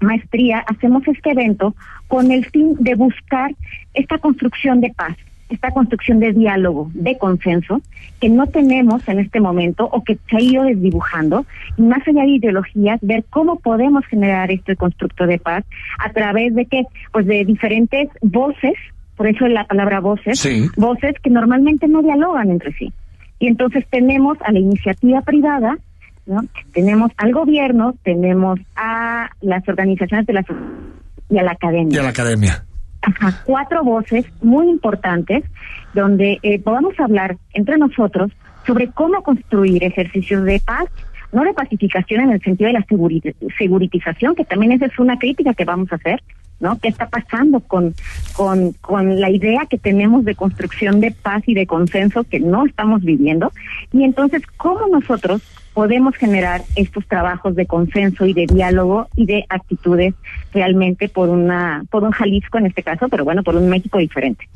[0.00, 1.74] maestría hacemos este evento
[2.08, 3.54] con el fin de buscar
[3.94, 5.16] esta construcción de paz,
[5.48, 7.80] esta construcción de diálogo, de consenso,
[8.20, 11.44] que no tenemos en este momento o que se ha ido desdibujando,
[11.76, 15.64] y más allá de ideologías, ver cómo podemos generar este constructo de paz
[15.98, 18.74] a través de que, pues de diferentes voces,
[19.16, 20.68] por eso la palabra voces, Sí.
[20.76, 22.92] voces que normalmente no dialogan entre sí.
[23.38, 25.76] Y entonces tenemos a la iniciativa privada,
[26.26, 26.40] ¿no?
[26.72, 30.44] Tenemos al gobierno, tenemos a las organizaciones de la
[31.30, 31.96] y a la academia.
[31.96, 32.64] Y a la academia.
[33.06, 35.44] Ajá, cuatro voces muy importantes
[35.92, 38.32] donde eh, podamos hablar entre nosotros
[38.66, 40.86] sobre cómo construir ejercicios de paz,
[41.32, 45.18] no de pacificación en el sentido de la seguri- seguritización, que también esa es una
[45.18, 46.22] crítica que vamos a hacer,
[46.60, 46.78] ¿no?
[46.78, 47.94] ¿Qué está pasando con,
[48.34, 52.64] con, con la idea que tenemos de construcción de paz y de consenso que no
[52.64, 53.52] estamos viviendo?
[53.92, 55.42] Y entonces, ¿cómo nosotros
[55.74, 60.14] podemos generar estos trabajos de consenso y de diálogo y de actitudes
[60.52, 64.48] realmente por una por un Jalisco en este caso, pero bueno, por un México diferente.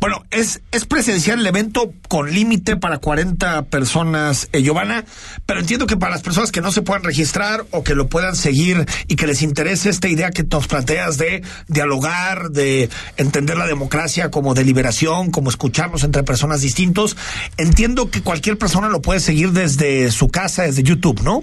[0.00, 5.04] Bueno, es, es presencial el evento con límite para 40 personas, eh, Giovanna,
[5.44, 8.34] pero entiendo que para las personas que no se puedan registrar o que lo puedan
[8.34, 13.66] seguir y que les interese esta idea que nos planteas de dialogar, de entender la
[13.66, 17.16] democracia como deliberación, como escucharnos entre personas distintos,
[17.58, 21.42] entiendo que cualquier persona lo puede seguir desde su casa, desde YouTube, ¿no?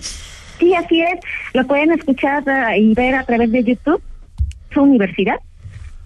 [0.60, 1.20] Sí, así es.
[1.54, 4.02] Lo pueden escuchar eh, y ver a través de YouTube,
[4.74, 5.38] su universidad.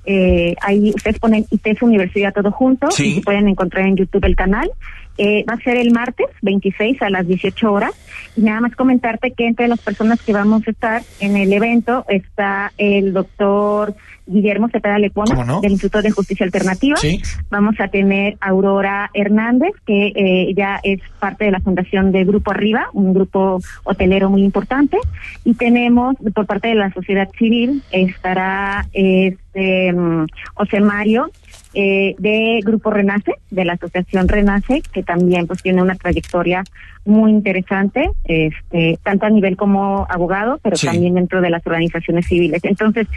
[0.04, 3.18] Eh, ahí ustedes ponen ITES Universidad todo junto Sí.
[3.18, 4.70] y pueden encontrar en YouTube el canal.
[5.18, 7.92] Eh, va a ser el martes 26 a las 18 horas.
[8.36, 12.06] Y nada más comentarte que entre las personas que vamos a estar en el evento
[12.10, 13.94] está el doctor
[14.26, 16.96] Guillermo Cepeda Lepona del Instituto de Justicia Alternativa.
[16.98, 17.22] Sí.
[17.50, 22.24] Vamos a tener a Aurora Hernández, que eh, ya es parte de la fundación de
[22.24, 24.98] Grupo Arriba, un grupo hotelero muy importante.
[25.44, 31.32] Y tenemos, por parte de la sociedad civil, estará este mm, José Mario
[31.74, 36.64] eh, de Grupo Renace, de la Asociación Renace, que también pues tiene una trayectoria
[37.06, 40.88] muy interesante, este, tanto a nivel como abogado, pero Sí.
[40.88, 42.62] también dentro de las organizaciones civiles.
[42.64, 43.08] Entonces,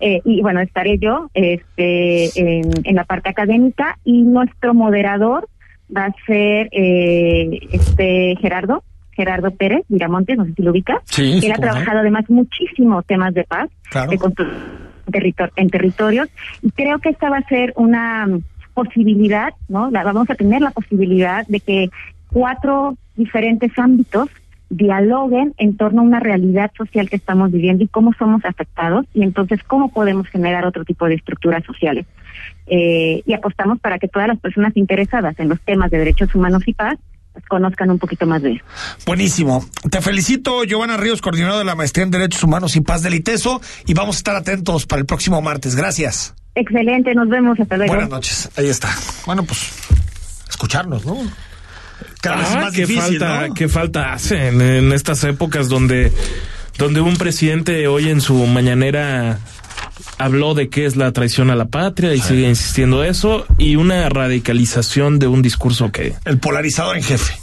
[0.00, 5.48] eh, y bueno, estaré yo este, en, en la parte académica y nuestro moderador
[5.94, 8.82] va a ser eh, este Gerardo.
[9.14, 10.96] Gerardo Pérez Miramontes, no sé si lo ubicas.
[11.04, 14.10] Sí, Él ha trabajado además muchísimo temas de paz, Claro.
[14.10, 14.50] de constru-
[15.06, 16.28] territor- en territorios,
[16.62, 18.42] y creo que esta va a ser una mm,
[18.74, 19.90] posibilidad, ¿no?
[19.90, 21.90] La, vamos a tener la posibilidad de que
[22.32, 24.28] cuatro diferentes ámbitos
[24.70, 29.22] dialoguen en torno a una realidad social que estamos viviendo y cómo somos afectados y
[29.22, 32.06] entonces cómo podemos generar otro tipo de estructuras sociales.
[32.66, 36.62] Eh, y apostamos para que todas las personas interesadas en los temas de derechos humanos
[36.66, 36.98] y paz
[37.48, 38.64] conozcan un poquito más de eso.
[39.06, 39.64] Buenísimo.
[39.90, 43.60] Te felicito, Giovanna Ríos, coordinadora de la Maestría en Derechos Humanos y Paz del ITESO,
[43.86, 45.74] y vamos a estar atentos para el próximo martes.
[45.74, 46.34] Gracias.
[46.54, 47.92] Excelente, nos vemos, hasta luego.
[47.94, 48.50] Buenas noches.
[48.56, 48.90] Ahí está.
[49.26, 49.72] Bueno, pues
[50.48, 51.16] escucharnos, ¿no?
[52.20, 53.54] Cada vez Ah, más qué difícil, falta, ¿no?
[53.54, 56.12] qué falta hacen en estas épocas donde,
[56.78, 59.38] donde un presidente hoy en su mañanera
[60.18, 64.08] habló de qué es la traición a la patria y sigue insistiendo eso y una
[64.08, 67.34] radicalización de un discurso que El polarizador en jefe.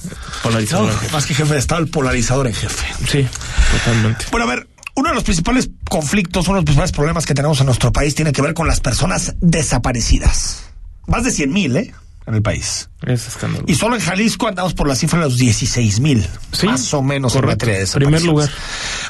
[0.43, 0.87] polarizado.
[0.87, 2.85] No, más que jefe de Estado, el polarizador en jefe.
[3.07, 3.27] Sí,
[3.71, 4.25] totalmente.
[4.31, 7.59] Bueno, a ver, uno de los principales conflictos, uno de los principales problemas que tenemos
[7.59, 10.63] en nuestro país tiene que ver con las personas desaparecidas.
[11.07, 11.93] Más de 100 mil, ¿eh?
[12.29, 12.89] En el país.
[13.05, 13.65] Es escándalo.
[13.67, 16.25] Y solo en Jalisco andamos por la cifra de los 16 mil.
[16.51, 17.65] Sí, más o menos en correcto.
[17.65, 18.49] materia de Primer lugar.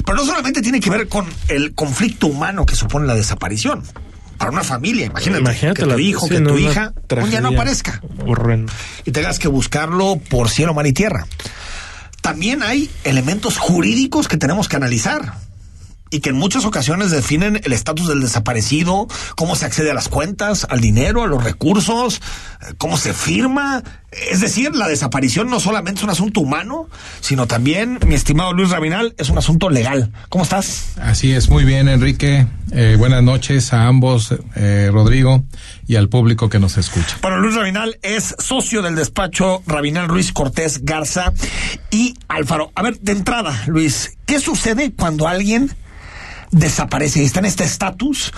[0.04, 3.82] Pero no solamente tiene que ver con el conflicto humano que supone la desaparición.
[4.38, 7.30] Para una familia, imagínate, Imagínate que tu la- hijo, sí, que no, tu hija un
[7.30, 8.72] día no aparezca Horrendo.
[9.04, 11.26] y tengas que buscarlo por cielo, mar y tierra.
[12.22, 15.34] También hay elementos jurídicos que tenemos que analizar
[16.10, 20.08] y que en muchas ocasiones definen el estatus del desaparecido, cómo se accede a las
[20.08, 22.20] cuentas, al dinero, a los recursos,
[22.62, 23.82] eh, cómo se firma.
[24.10, 26.88] Es decir, la desaparición no solamente es un asunto humano,
[27.20, 30.10] sino también, mi estimado Luis Rabinal, es un asunto legal.
[30.28, 30.94] ¿Cómo estás?
[31.00, 32.46] Así es, muy bien, Enrique.
[32.72, 35.44] Eh, buenas noches a ambos, eh, Rodrigo,
[35.86, 37.18] y al público que nos escucha.
[37.22, 41.32] Bueno, Luis Rabinal es socio del despacho Rabinal Ruiz Cortés Garza
[41.92, 42.72] y Alfaro.
[42.74, 45.70] A ver, de entrada, Luis, ¿qué sucede cuando alguien
[46.50, 48.32] desaparece y está en este estatus?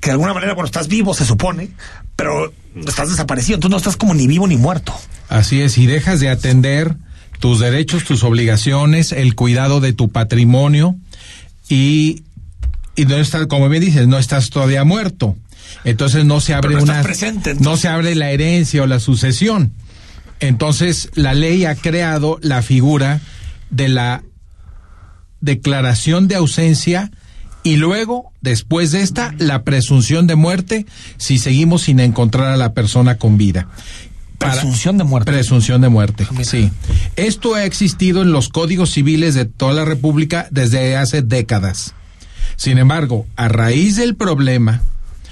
[0.00, 1.70] que de alguna manera, bueno, estás vivo, se supone,
[2.16, 2.52] pero
[2.86, 4.94] estás desaparecido, entonces no estás como ni vivo ni muerto.
[5.28, 6.96] Así es, y dejas de atender
[7.38, 10.96] tus derechos, tus obligaciones, el cuidado de tu patrimonio
[11.68, 12.22] y,
[12.96, 15.36] y no estás, como bien dices, no estás todavía muerto.
[15.84, 19.72] Entonces no se abre no una presente, no se abre la herencia o la sucesión.
[20.40, 23.20] Entonces la ley ha creado la figura
[23.70, 24.22] de la
[25.40, 27.10] declaración de ausencia
[27.62, 30.86] y luego, después de esta, la presunción de muerte
[31.18, 33.68] si seguimos sin encontrar a la persona con vida.
[34.38, 35.30] Presunción de muerte.
[35.30, 36.70] Presunción de muerte, sí.
[37.16, 41.94] Esto ha existido en los códigos civiles de toda la República desde hace décadas.
[42.56, 44.80] Sin embargo, a raíz del problema,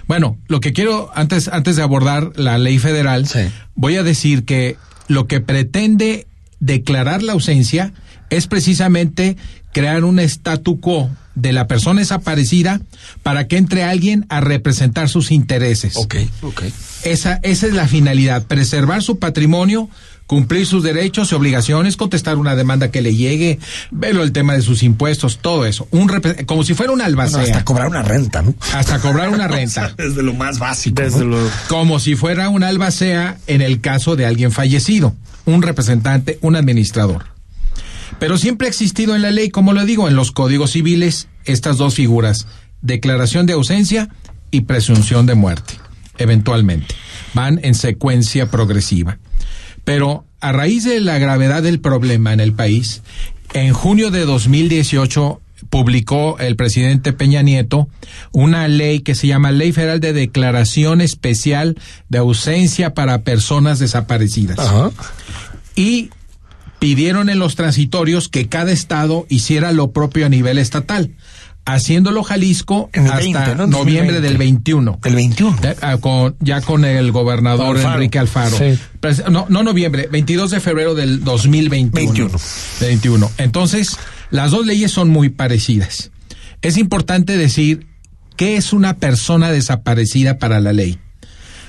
[0.07, 3.27] bueno, lo que quiero, antes, antes de abordar la ley federal,
[3.75, 6.27] voy a decir que lo que pretende
[6.61, 7.95] declarar la ausencia
[8.29, 9.39] es precisamente
[9.73, 12.81] crear un statu quo de la persona desaparecida
[13.23, 15.97] para que entre alguien a representar sus intereses.
[15.97, 16.63] Ok, ok.
[17.05, 19.89] Esa, esa es la finalidad, preservar su patrimonio,
[20.27, 23.61] cumplir sus derechos y obligaciones, contestar una demanda que le llegue,
[23.93, 25.87] verlo el tema de sus impuestos, todo eso.
[25.93, 26.09] Un
[26.45, 27.39] como si fuera un albacea.
[27.39, 28.55] Bueno, hasta cobrar una renta, ¿no?
[28.75, 29.95] Hasta cobrar una renta.
[29.97, 31.01] Desde lo más básico.
[31.01, 31.37] Desde ¿no?
[31.37, 35.15] lo- Como si fuera un albacea en el caso de alguien fallecido,
[35.47, 37.27] un representante, un administrador.
[38.19, 41.79] Pero siempre ha existido en la ley, como lo digo, en los códigos civiles, estas
[41.79, 42.47] dos figuras,
[42.83, 44.09] declaración de ausencia
[44.51, 45.75] y presunción de muerte,
[46.19, 46.95] eventualmente.
[47.35, 49.19] Van en secuencia progresiva.
[49.85, 53.03] Pero a raíz de la gravedad del problema en el país,
[53.55, 55.41] en junio de 2018
[55.71, 57.89] publicó el presidente Peña Nieto
[58.33, 61.77] una ley que se llama Ley Federal de Declaración Especial
[62.09, 64.59] de Ausencia para Personas Desaparecidas.
[65.75, 66.11] Y
[66.79, 71.13] pidieron en los transitorios que cada estado hiciera lo propio a nivel estatal,
[71.65, 73.67] haciéndolo Jalisco En hasta 20, ¿no?
[73.67, 74.21] noviembre 2020.
[74.23, 74.99] del 21.
[75.05, 75.59] El 21.
[75.63, 77.95] Eh, ah, con- ya con el gobernador Alfaro.
[77.97, 78.57] Enrique Alfaro.
[78.57, 78.79] Sí.
[79.01, 82.07] Pres- No, no noviembre, 22 de febrero del 2021.
[82.13, 82.39] 21.
[82.81, 83.31] 21.
[83.39, 83.97] Entonces,
[84.31, 86.11] las dos leyes son muy parecidas.
[86.63, 87.87] Es importante decir
[88.37, 90.99] qué es una persona desaparecida para la ley.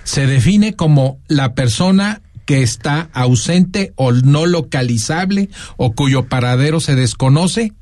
[0.04, 6.96] Se define como la persona que está ausente o no localizable o cuyo paradero se
[6.96, 7.74] desconoce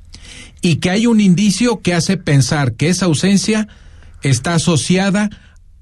[0.62, 3.69] y que hay un indicio que hace pensar que esa ausencia
[4.23, 5.30] está asociada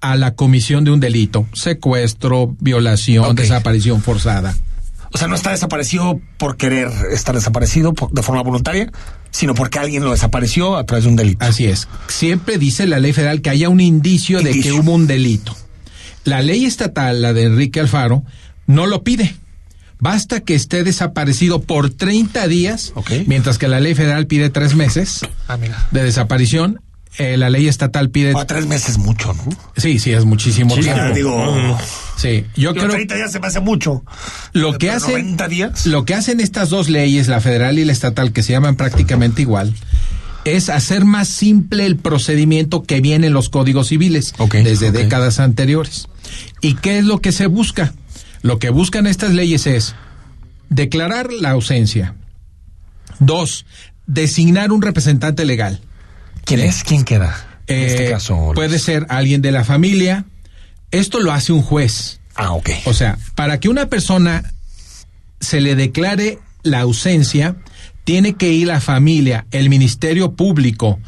[0.02, 4.56] a la comisión de un delito, secuestro, violación, desaparición forzada.
[5.12, 8.92] O sea, no está desaparecido por querer estar desaparecido por- de forma voluntaria,
[9.32, 11.44] sino porque alguien lo desapareció a través de un delito.
[11.44, 11.88] Así es.
[12.08, 15.56] Siempre dice la ley federal que haya un indicio, de que hubo un delito.
[16.24, 18.24] La ley estatal, la de Enrique Alfaro,
[18.68, 19.36] no lo pide.
[20.00, 22.94] Basta que esté desaparecido por 30 días,
[23.28, 25.88] mientras que la ley federal pide tres meses Ah, mira.
[25.92, 26.82] de desaparición.
[27.18, 28.34] eh, la ley estatal pide.
[28.38, 29.44] A tres meses mucho, ¿no?
[29.78, 31.14] Sí, sí, es muchísimo Sí, tiempo.
[31.16, 31.78] digo,
[32.18, 34.04] Sí, yo creo 30 días se me hace mucho.
[34.52, 35.86] lo que Pero hace 90 días.
[35.86, 39.42] lo que hacen estas dos leyes, la federal y la estatal, que se llaman prácticamente
[39.44, 39.74] igual,
[40.44, 46.10] es hacer más simple el procedimiento que viene en los códigos civiles desde décadas anteriores.
[46.60, 47.94] ¿Y qué es lo que se busca?
[48.42, 49.96] Lo que buscan estas leyes es
[50.70, 52.16] declarar la ausencia.
[53.20, 53.66] Dos,
[54.08, 55.82] designar un representante legal.
[56.44, 56.84] ¿Quién es?
[56.84, 57.36] ¿Quién queda?
[57.68, 58.36] En Eh, este caso.
[58.36, 58.56] Luis.
[58.56, 60.26] puede ser alguien de la familia.
[60.92, 62.20] Esto lo hace un juez.
[62.36, 62.70] Ah, ok.
[62.86, 64.54] O sea, para que una persona
[65.40, 67.56] se le declare la ausencia,
[68.04, 71.00] tiene que ir la familia, el Ministerio Público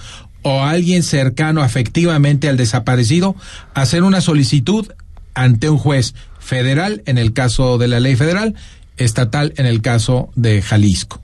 [0.41, 3.35] o alguien cercano afectivamente al desaparecido
[3.73, 4.87] a hacer una solicitud
[5.33, 6.15] ante un juez
[6.47, 8.55] federal en el caso de la ley federal,
[8.97, 11.21] estatal en el caso de Jalisco.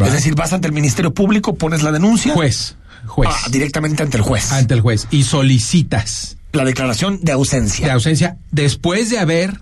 [0.00, 2.34] Es decir, vas ante el Ministerio Público, pones la denuncia.
[2.34, 4.52] Juez, juez, Ah, directamente ante el juez.
[4.52, 7.86] ante el juez y solicitas la declaración de ausencia.
[7.86, 9.60] de ausencia después de haber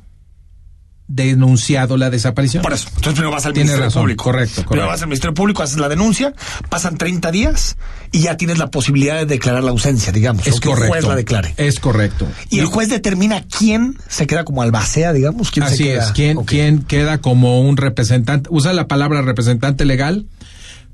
[1.08, 2.62] denunciado la desaparición.
[2.62, 2.88] Por eso.
[2.88, 4.24] Entonces primero vas al Tiene Ministerio razón, Público.
[4.24, 4.88] correcto, Primero correcto.
[4.90, 6.34] vas al Ministerio Público, haces la denuncia,
[6.68, 7.76] pasan 30 días
[8.12, 10.46] y ya tienes la posibilidad de declarar la ausencia, digamos.
[10.46, 10.84] Es o que correcto.
[10.86, 11.54] el juez la declare.
[11.56, 12.26] Es correcto.
[12.50, 15.50] Y el juez determina quién se queda como albacea, digamos.
[15.50, 16.04] ¿Quién se Así queda?
[16.06, 16.12] es.
[16.12, 18.48] ¿Quién, quién queda como un representante?
[18.52, 20.26] Usa la palabra representante legal,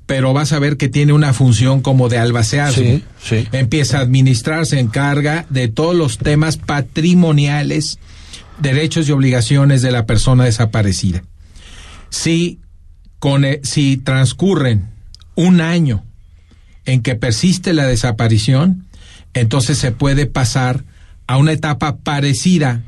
[0.04, 2.82] pero vas a ver que tiene una función como de albaceazgo.
[2.82, 3.48] Sí, sí.
[3.52, 7.98] Empieza a administrar, se encarga de todos los temas patrimoniales,
[8.58, 11.22] derechos y obligaciones de la persona desaparecida.
[12.10, 12.60] Si,
[13.18, 14.90] con, e- si transcurren
[15.34, 16.04] un año
[16.84, 18.86] en que persiste la desaparición,
[19.34, 20.84] entonces se puede pasar
[21.26, 22.82] a una etapa parecida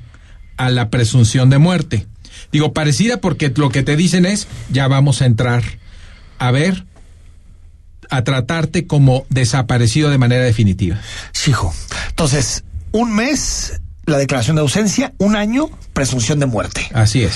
[0.56, 2.06] a la presunción de muerte.
[2.52, 5.62] Digo parecida porque lo que te dicen es, ya vamos a entrar
[6.38, 6.84] a ver,
[8.10, 11.00] a tratarte como desaparecido de manera definitiva.
[11.46, 11.72] Hijo.
[12.08, 16.88] Entonces, un mes la declaración de ausencia, un año presunción de muerte.
[16.94, 17.34] Así es.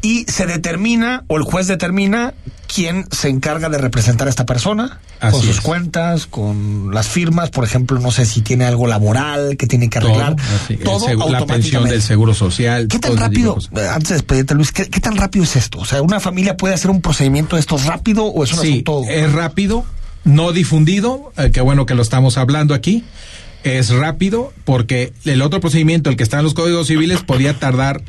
[0.00, 2.32] Y se determina, o el juez determina,
[2.72, 5.60] quién se encarga de representar a esta persona, con sus es.
[5.60, 9.98] cuentas, con las firmas, por ejemplo, no sé si tiene algo laboral que tiene que
[9.98, 10.36] arreglar.
[10.84, 11.92] Todo, segu- la pensión automáticamente.
[11.94, 12.86] del seguro social.
[12.86, 15.80] ¿Qué tan rápido, eh, antes de despedirte Luis, ¿qué, qué tan rápido es esto?
[15.80, 18.68] O sea, ¿una familia puede hacer un procedimiento de estos rápido o es un Sí,
[18.70, 19.02] asunto...?
[19.10, 19.84] es rápido,
[20.22, 23.02] no difundido, eh, qué bueno que lo estamos hablando aquí.
[23.68, 28.02] Es rápido porque el otro procedimiento, el que está en los códigos civiles, podía tardar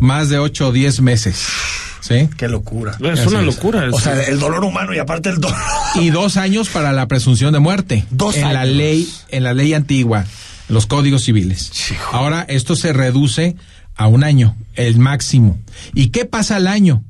[0.00, 1.42] más de 8 o 10 meses.
[2.00, 2.28] ¿Sí?
[2.36, 2.96] Qué locura.
[3.00, 3.46] Es Así una es.
[3.46, 3.88] locura.
[3.92, 5.56] O sea, el dolor humano y aparte el dolor...
[5.94, 8.04] Y dos años para la presunción de muerte.
[8.10, 8.76] Dos en la años.
[8.76, 10.24] ley, en la ley antigua,
[10.68, 11.70] los códigos civiles.
[12.10, 13.54] Ahora esto se reduce
[13.94, 15.58] a un año, el máximo.
[15.94, 17.04] ¿Y qué pasa al año?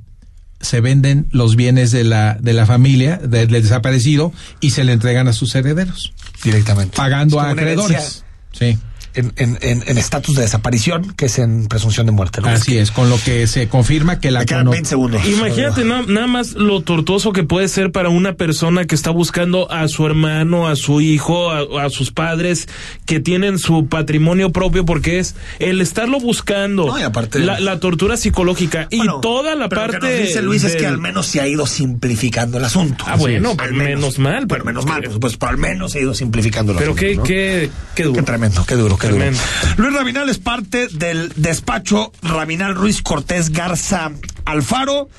[0.63, 5.29] Se venden los bienes de la, de la familia, del desaparecido, y se le entregan
[5.29, 6.97] a sus herederos, Directamente.
[6.97, 8.25] pagando a acreedores.
[8.53, 8.79] Sí.
[9.15, 12.41] En en- en- en estatus de desaparición, que es en presunción de muerte.
[12.41, 12.49] ¿no?
[12.49, 15.27] Así es, con lo que se confirma que la Me quedan cono- 20 segundos.
[15.27, 19.71] Imagínate na- nada más lo tortuoso que puede ser para una persona que está buscando
[19.71, 22.69] a su hermano, a su hijo, a, a sus padres
[23.05, 27.81] que tienen su patrimonio propio, porque es el estarlo buscando, No, y aparte- la, la
[27.81, 30.07] tortura psicológica y Bueno, toda la pero lo parte.
[30.09, 33.05] que nos dice Luis es que al menos se ha ido simplificando el asunto.
[33.07, 35.93] Ah, bueno, Al pero menos mal, Pero pero- menos mal, por supuesto, pero al menos
[35.93, 37.01] se ha ido simplificando el Pero asunto.
[37.07, 37.23] qué, ¿no?
[37.25, 38.17] qué, qué duro.
[38.17, 39.39] Qué tremendo, qué duro, Tremendo.
[39.77, 44.11] Luis Rabinal es parte del despacho Rabinal Ruiz Cortés Garza
[44.47, 45.11] Alfaro.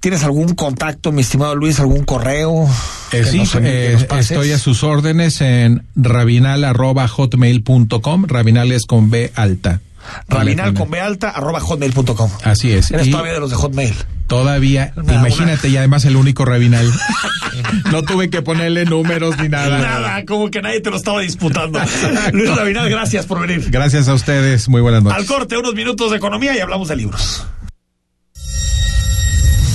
[0.00, 2.68] ¿Tienes algún contacto, mi estimado Luis, algún correo?
[3.12, 8.24] Eh, sí, nos- eh, estoy a sus órdenes en rabinal.hotmail.com.
[8.26, 9.80] Rabinal es con B alta.
[10.28, 12.30] Rabinal con B alta, arroba hotmail.com.
[12.44, 12.90] Así es.
[12.90, 13.94] Eres Y todavía de los de Hotmail.
[14.26, 16.90] todavía, imagínate, y además el único Rabinal.
[17.92, 19.78] no tuve que ponerle números ni nada.
[19.78, 21.80] Nada, como que nadie te lo estaba disputando.
[22.32, 23.70] Luis Rabinal, gracias por venir.
[23.70, 24.68] Gracias a ustedes.
[24.68, 25.18] Muy buenas noches.
[25.18, 27.46] Al corte, unos minutos de economía y hablamos de libros.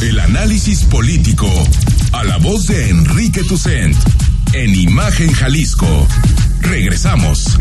[0.02, 1.48] El análisis político.
[2.14, 3.96] A la voz de Enrique Tucent.
[4.54, 6.08] En Imagen Jalisco.
[6.62, 7.58] Regresamos.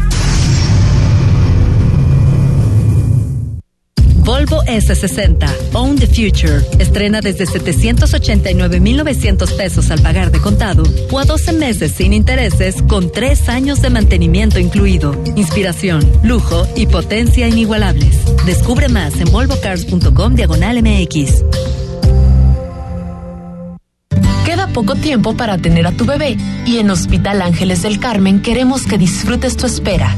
[4.31, 6.65] Volvo S60, Own the Future.
[6.79, 13.11] Estrena desde 789,900 pesos al pagar de contado o a 12 meses sin intereses con
[13.11, 15.21] 3 años de mantenimiento incluido.
[15.35, 18.21] Inspiración, lujo y potencia inigualables.
[18.47, 21.45] Descubre más en volvocars.com diagonal MX.
[24.45, 28.87] Queda poco tiempo para tener a tu bebé y en Hospital Ángeles del Carmen queremos
[28.87, 30.17] que disfrutes tu espera.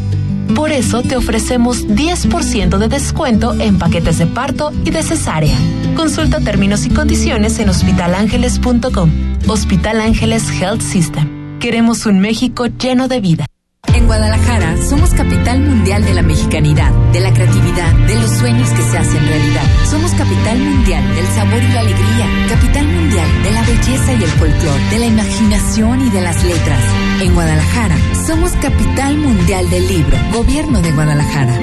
[0.55, 5.57] Por eso te ofrecemos 10% de descuento en paquetes de parto y de cesárea.
[5.97, 9.11] Consulta términos y condiciones en hospitalangeles.com.
[9.49, 11.59] Hospital Ángeles Health System.
[11.59, 13.47] Queremos un México lleno de vida.
[13.95, 18.83] En Guadalajara somos capital mundial de la mexicanidad, de la creatividad, de los sueños que
[18.83, 19.65] se hacen realidad.
[19.91, 24.31] Somos capital mundial del sabor y la alegría, capital mundial de la belleza y el
[24.31, 26.83] folclor, de la imaginación y de las letras.
[27.21, 27.97] En Guadalajara
[28.27, 31.59] somos capital mundial del libro, gobierno de Guadalajara,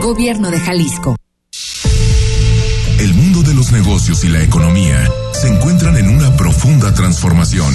[0.00, 1.16] gobierno de Jalisco.
[2.98, 7.74] El mundo de los negocios y la economía se encuentran en una profunda transformación.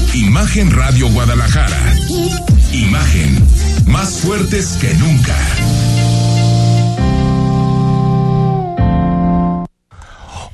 [0.13, 1.95] Imagen Radio Guadalajara.
[2.73, 3.47] Imagen,
[3.87, 5.37] más fuertes que nunca.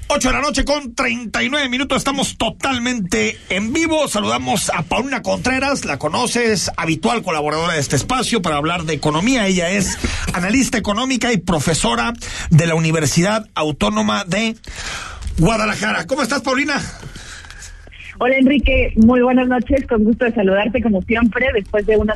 [0.09, 4.07] Ocho de la noche con 39 minutos, estamos totalmente en vivo.
[4.07, 9.47] Saludamos a Paulina Contreras, la conoces, habitual colaboradora de este espacio para hablar de economía.
[9.47, 9.97] Ella es
[10.33, 12.13] analista económica y profesora
[12.51, 14.55] de la Universidad Autónoma de
[15.39, 16.05] Guadalajara.
[16.05, 16.79] ¿Cómo estás, Paulina?
[18.19, 22.15] Hola Enrique, muy buenas noches, con gusto de saludarte como siempre después de una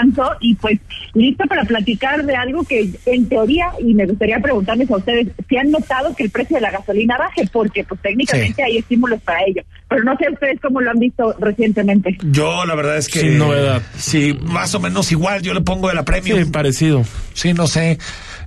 [0.00, 0.78] descanso y pues
[1.14, 5.56] listo para platicar de algo que en teoría, y me gustaría preguntarles a ustedes, si
[5.56, 9.40] han notado que el precio de la gasolina baje, porque pues técnicamente hay estímulos para
[9.44, 12.16] ello, pero no sé ustedes cómo lo han visto recientemente.
[12.22, 13.20] Yo la verdad es que...
[13.20, 13.82] Sin novedad.
[13.98, 16.36] Sí, más o menos igual, yo le pongo de la premio.
[16.36, 17.04] Sí, parecido.
[17.34, 17.98] Sí, no sé.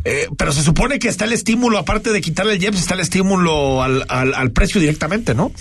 [0.06, 3.02] Eh, pero se supone que está el estímulo, aparte de quitarle el IEPS, está el
[3.02, 5.52] estímulo al, al, al precio directamente, ¿no?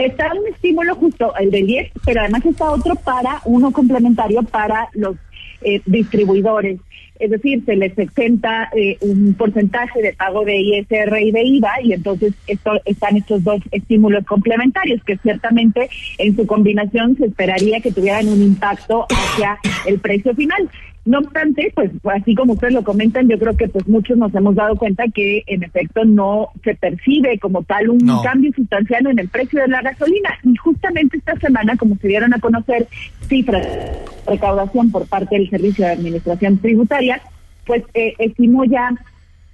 [0.00, 4.88] Está un estímulo justo, el del 10, pero además está otro para, uno complementario para
[4.94, 5.16] los
[5.60, 6.80] eh, distribuidores.
[7.18, 11.82] Es decir, se les exenta eh, un porcentaje de pago de ISR y de IVA
[11.82, 17.80] y entonces esto, están estos dos estímulos complementarios que ciertamente en su combinación se esperaría
[17.80, 20.66] que tuvieran un impacto hacia el precio final.
[21.06, 24.54] No obstante, pues así como ustedes lo comentan, yo creo que pues muchos nos hemos
[24.54, 28.22] dado cuenta que en efecto no se percibe como tal un No.
[28.22, 30.30] cambio sustancial en el precio de la gasolina.
[30.44, 32.86] Y justamente esta semana, como se dieron a conocer
[33.28, 33.92] cifras de
[34.26, 37.20] recaudación por parte del Servicio de Administración Tributaria,
[37.66, 38.90] pues eh, estimó ya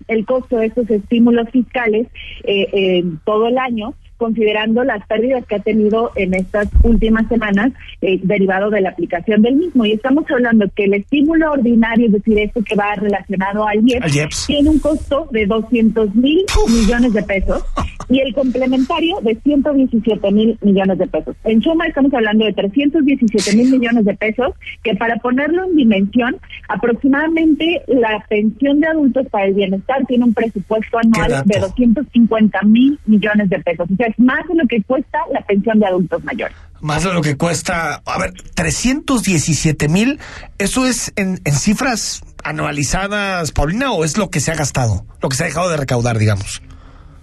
[0.09, 2.09] el costo de estos estímulos fiscales
[2.45, 7.73] eh, en todo el año considerando las pérdidas que ha tenido en estas últimas semanas
[8.01, 9.85] eh, derivado de la aplicación del mismo.
[9.85, 14.05] Y estamos hablando que el estímulo ordinario, es decir, esto que va relacionado al IEPS,
[14.05, 14.47] Al IEPS.
[14.47, 17.65] tiene un costo de 200 mil millones de pesos
[18.09, 21.37] y el complementario de 117 mil millones de pesos.
[21.45, 24.53] En suma, estamos hablando de 317 mil millones de pesos,
[24.83, 26.37] que para ponerlo en dimensión,
[26.69, 32.99] aproximadamente la pensión de adultos para el bienestar tiene un presupuesto anual de 250 mil
[33.07, 33.89] millones de pesos.
[33.91, 36.57] O sea, es más de lo que cuesta la pensión de adultos mayores.
[36.81, 40.21] Más de lo que cuesta, a ver, 317 mil,
[40.59, 45.29] ¿eso es en, en cifras anualizadas, Paulina, o es lo que se ha gastado, lo
[45.29, 46.63] que se ha dejado de recaudar, digamos?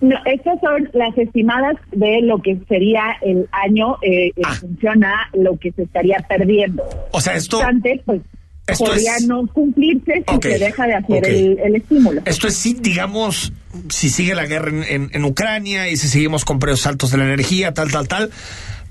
[0.01, 5.29] No, estas son las estimadas de lo que sería el año eh, en función a
[5.34, 6.84] lo que se estaría perdiendo.
[7.11, 7.61] O sea, esto...
[8.05, 8.21] Pues
[8.68, 12.22] esto podría es- no cumplirse si se deja de hacer el, el estímulo.
[12.26, 13.51] Esto es sí, digamos,
[13.89, 17.18] si sigue la guerra en, en- en Ucrania y si seguimos con precios altos de
[17.18, 18.32] la energía, tal, tal, tal,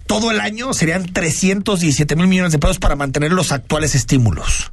[0.07, 4.73] todo el año serían 317 mil millones de pesos para mantener los actuales estímulos.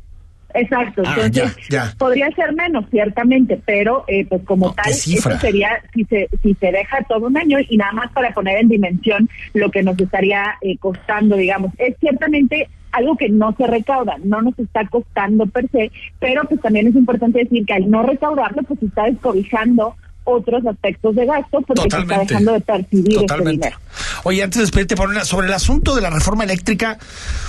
[0.52, 1.95] Exacto, Ah, entonces ya, ya.
[2.00, 5.34] podría ser menos, ciertamente, pero eh, pues como tal, cifra.
[5.34, 8.58] eso sería si se, si se deja todo un año y nada más para poner
[8.58, 11.72] en dimensión lo que nos estaría eh, costando, digamos.
[11.78, 16.62] Es ciertamente algo que no se recauda, no nos está costando per se, pero pues
[16.62, 21.26] también es importante decir que al no recaudarlo, pues se está descobijando otros aspectos de
[21.26, 23.68] gasto porque se está dejando de percibir ese Totalmente.
[23.68, 23.82] dinero.
[24.24, 27.00] Oye, antes de despedirte, Paulina, sobre el asunto de la reforma eléctrica,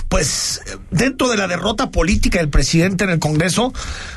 [0.09, 3.72] pues dentro de la derrota política del presidente en el Congreso,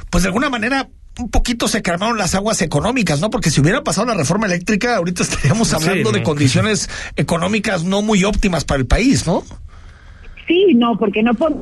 [0.10, 0.88] pues de alguna manera
[1.20, 3.30] un poquito se calmaron las aguas económicas, ¿no?
[3.30, 8.02] Porque si hubiera pasado la reforma eléctrica, ahorita estaríamos Sí, hablando de condiciones económicas no
[8.02, 9.44] muy óptimas para el país, ¿no?
[10.48, 11.56] Sí, no, porque no por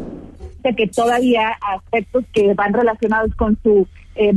[0.76, 4.34] que todavía aspectos que van relacionados con su eh,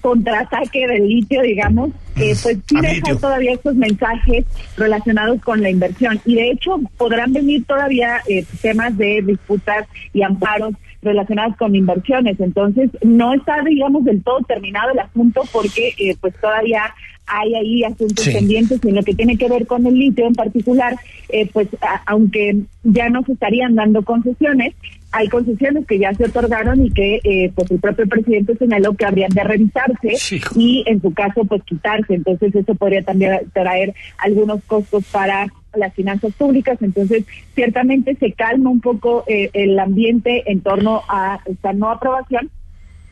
[0.00, 3.18] contraataque del litio, digamos, eh, pues sí A deja litio.
[3.18, 4.44] todavía estos mensajes
[4.76, 6.20] relacionados con la inversión.
[6.24, 12.38] Y de hecho podrán venir todavía eh, temas de disputas y amparos relacionados con inversiones.
[12.40, 16.82] Entonces no está, digamos, del todo terminado el asunto porque eh, pues todavía
[17.26, 18.32] hay ahí asuntos Sí.
[18.32, 20.96] pendientes en lo que tiene que ver con el litio en particular,
[21.28, 24.74] eh, pues a- aunque ya no se estarían dando concesiones,
[25.10, 29.06] hay concesiones que ya se otorgaron y que eh, pues el propio presidente señaló que
[29.06, 30.14] habrían de revisarse
[30.54, 32.14] y en su caso pues quitarse.
[32.14, 36.78] Entonces eso podría también traer algunos costos para las finanzas públicas.
[36.82, 42.50] Entonces ciertamente se calma un poco eh, el ambiente en torno a esta no aprobación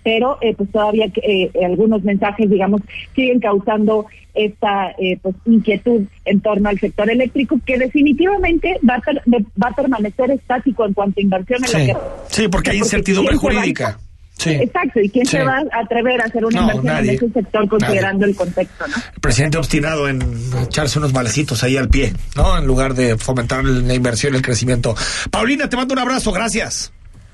[0.07, 2.81] pero eh, pues todavía eh, algunos mensajes, digamos,
[3.17, 9.01] siguen causando esta eh, pues inquietud en torno al sector eléctrico que definitivamente va a,
[9.01, 9.23] per-
[9.61, 11.97] va a permanecer estático en cuanto a inversión en Sí, la que
[12.29, 13.99] sí porque hay incertidumbre ¿quién se va a- jurídica.
[14.39, 14.51] Sí.
[14.51, 15.39] Exacto, ¿y quién Sí.
[15.39, 17.11] se va a atrever a hacer una No, inversión nadie.
[17.11, 18.95] en ese sector considerando el contexto, no?
[19.15, 20.21] El presidente obstinado en
[20.63, 22.57] echarse unos malecitos ahí al pie, ¿no?
[22.59, 24.95] En lugar de fomentar la inversión y el crecimiento.
[25.33, 26.93] Paulina, te mando un abrazo, gracias.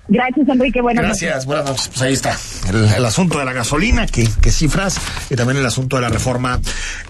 [0.08, 0.80] Gracias, Enrique.
[0.80, 1.22] Buenas noches.
[1.22, 1.88] Gracias, buenas noches.
[1.88, 2.36] Pues ahí está
[2.68, 4.96] el, el asunto de la gasolina, que, que cifras,
[5.30, 6.60] y también el asunto de la reforma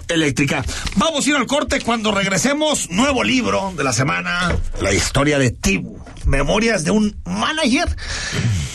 [0.07, 0.63] eléctrica.
[0.95, 2.89] Vamos a ir al corte cuando regresemos.
[2.91, 7.95] Nuevo libro de la semana, la historia de Tibu, memorias de un manager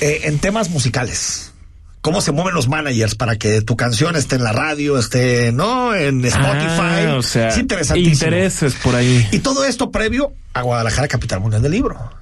[0.01, 1.53] eh, en temas musicales.
[2.01, 5.95] Cómo se mueven los managers para que tu canción esté en la radio, esté, ¿no?
[5.95, 7.07] En Spotify.
[7.09, 8.13] Ah, o sea, es interesantísimo.
[8.13, 9.29] intereses por ahí.
[9.33, 12.18] Y todo esto previo a Guadalajara, capital mundial del libro.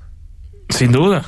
[0.69, 1.25] Sin duda.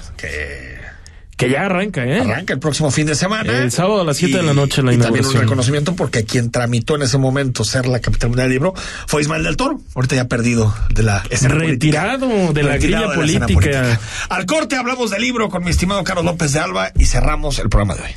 [1.36, 2.20] Que ya arranca, ¿eh?
[2.20, 3.58] Arranca el próximo fin de semana.
[3.62, 5.36] El sábado a las 7 de la noche la y también inauguración.
[5.36, 8.74] un reconocimiento porque quien tramitó en ese momento ser la capital mundial del libro
[9.06, 9.80] fue Ismael del Toro.
[9.94, 12.52] Ahorita ya perdido de la escena Retirado política.
[12.54, 14.00] de la Retirado grilla de escena política.
[14.30, 17.68] Al corte hablamos del libro con mi estimado Carlos López de Alba y cerramos el
[17.68, 18.10] programa de hoy.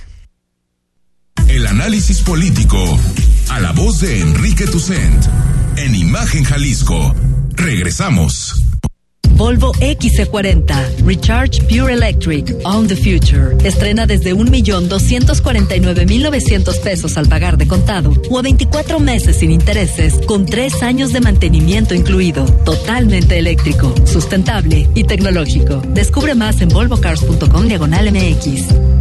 [1.47, 2.83] El análisis político
[3.49, 5.25] a la voz de Enrique Tucent
[5.75, 7.13] en Imagen Jalisco.
[7.53, 8.63] Regresamos.
[9.35, 13.57] Volvo XC40 Recharge Pure Electric On the Future.
[13.67, 20.45] Estrena desde 1.249.900 pesos al pagar de contado o a 24 meses sin intereses con
[20.45, 22.45] 3 años de mantenimiento incluido.
[22.65, 25.81] Totalmente eléctrico, sustentable y tecnológico.
[25.93, 29.00] Descubre más en volvocars.com diagonal MX.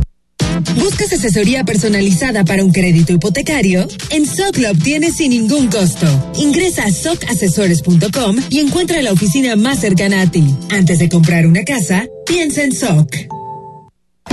[0.76, 3.86] ¿Buscas asesoría personalizada para un crédito hipotecario?
[4.10, 6.06] En SOC lo obtienes sin ningún costo.
[6.36, 10.44] Ingresa a socasesores.com y encuentra la oficina más cercana a ti.
[10.70, 13.16] Antes de comprar una casa, piensa en SOC.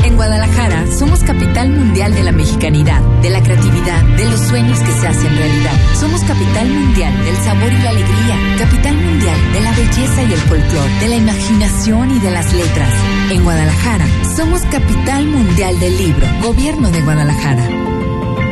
[0.04, 4.92] En Guadalajara somos capital mundial de la mexicanidad, de la creatividad, de los sueños que
[4.92, 5.74] se hacen realidad.
[6.00, 10.40] Somos capital mundial del sabor y la alegría, capital mundial de la belleza y el
[10.40, 12.94] folclor, de la imaginación y de las letras.
[13.30, 17.68] En Guadalajara somos capital mundial del libro, gobierno de Guadalajara,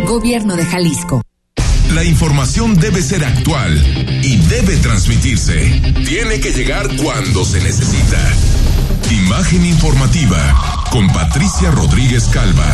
[0.06, 1.22] gobierno de Jalisco.
[1.94, 3.74] La información debe ser actual
[4.22, 5.82] y debe transmitirse.
[6.06, 8.20] Tiene que llegar cuando se necesita.
[9.12, 12.70] Imagen informativa con Patricia Rodríguez Calva.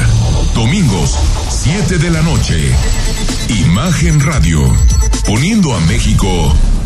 [0.55, 2.71] Domingos, 7 de la noche.
[3.49, 4.61] Imagen Radio.
[5.25, 6.51] Poniendo a México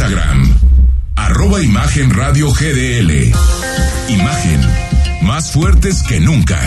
[0.00, 0.56] Instagram,
[1.14, 3.10] arroba Imagen GDL.
[4.08, 4.60] Imagen,
[5.20, 6.58] más fuertes que nunca.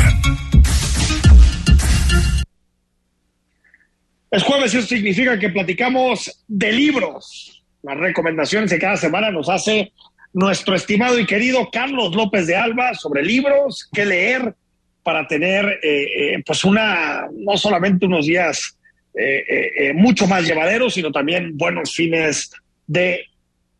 [4.30, 7.64] Es jueves y eso significa que platicamos de libros.
[7.82, 9.92] Las recomendaciones que cada semana nos hace
[10.34, 14.54] nuestro estimado y querido Carlos López de Alba sobre libros, qué leer
[15.02, 18.78] para tener eh, eh, pues una, no solamente unos días
[19.16, 22.52] eh, mucho más llevaderos, sino también buenos fines
[22.88, 23.26] de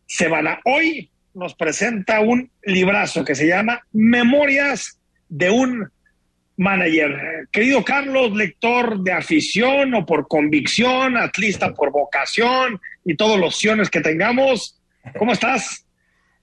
[0.06, 0.60] semana.
[0.64, 4.98] Hoy nos presenta un librazo que se llama Memorias
[5.28, 5.88] de un
[6.56, 7.48] manager.
[7.50, 13.90] Querido Carlos, lector de afición o por convicción, atlista por vocación y todos los opciones
[13.90, 14.80] que tengamos,
[15.18, 15.84] ¿cómo estás?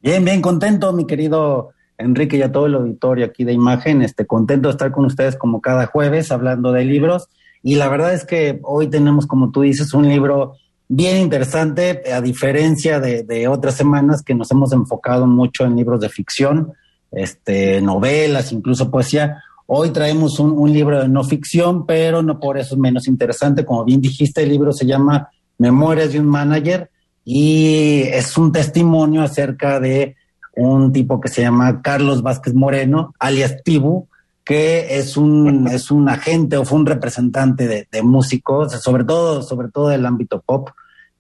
[0.02, 4.26] Bien, bien contento, mi querido Enrique y a todo el auditorio aquí de imagen, este
[4.26, 7.30] contento de estar con ustedes como cada jueves hablando de libros
[7.64, 10.56] y la verdad es que hoy tenemos, como tú dices, un libro
[10.94, 16.10] bien interesante, a diferencia de, otras semanas que nos hemos enfocado mucho en libros de
[16.10, 16.74] ficción,
[17.14, 19.42] este, novelas, incluso poesía.
[19.68, 23.64] Hoy traemos un, un libro de no ficción, pero no por eso es menos interesante.
[23.64, 26.90] Como bien dijiste, el libro se llama Memorias de un Manager
[27.24, 30.18] y es un testimonio acerca de
[30.58, 34.10] un tipo que se llama Carlos Vázquez Moreno, alias Tibu,
[34.44, 39.42] que es un, es un agente o fue un representante de, de músicos, sobre todo,
[39.42, 40.72] sobre todo del ámbito pop,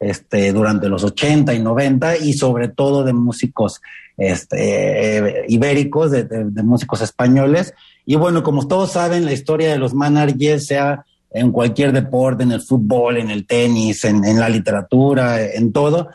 [0.01, 3.81] este, durante los 80 y 90 y sobre todo de músicos
[4.17, 7.73] este, eh, ibéricos, de, de, de, músicos españoles.
[8.05, 12.51] Y bueno, como todos saben, la historia de los managers, sea en cualquier deporte, en
[12.51, 16.09] el fútbol, en el tenis, en, en la literatura, en todo,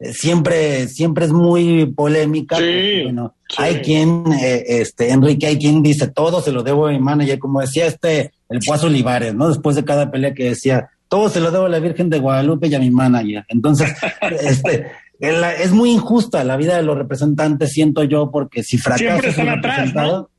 [0.00, 2.56] eh, siempre, siempre es muy polémica.
[2.56, 3.56] Sí, porque, bueno, sí.
[3.58, 7.38] hay quien, eh, este, Enrique, hay quien dice todo se lo debo a mi manager,
[7.38, 9.48] como decía este, el Puazo Olivares, ¿no?
[9.48, 12.68] Después de cada pelea que decía, todo se lo debo a la Virgen de Guadalupe
[12.68, 13.44] y a mi manager.
[13.48, 13.94] Entonces,
[14.42, 14.86] este,
[15.18, 19.48] es muy injusta la vida de los representantes, siento yo, porque si fracasas Siempre están
[19.48, 20.30] atrás, ¿no?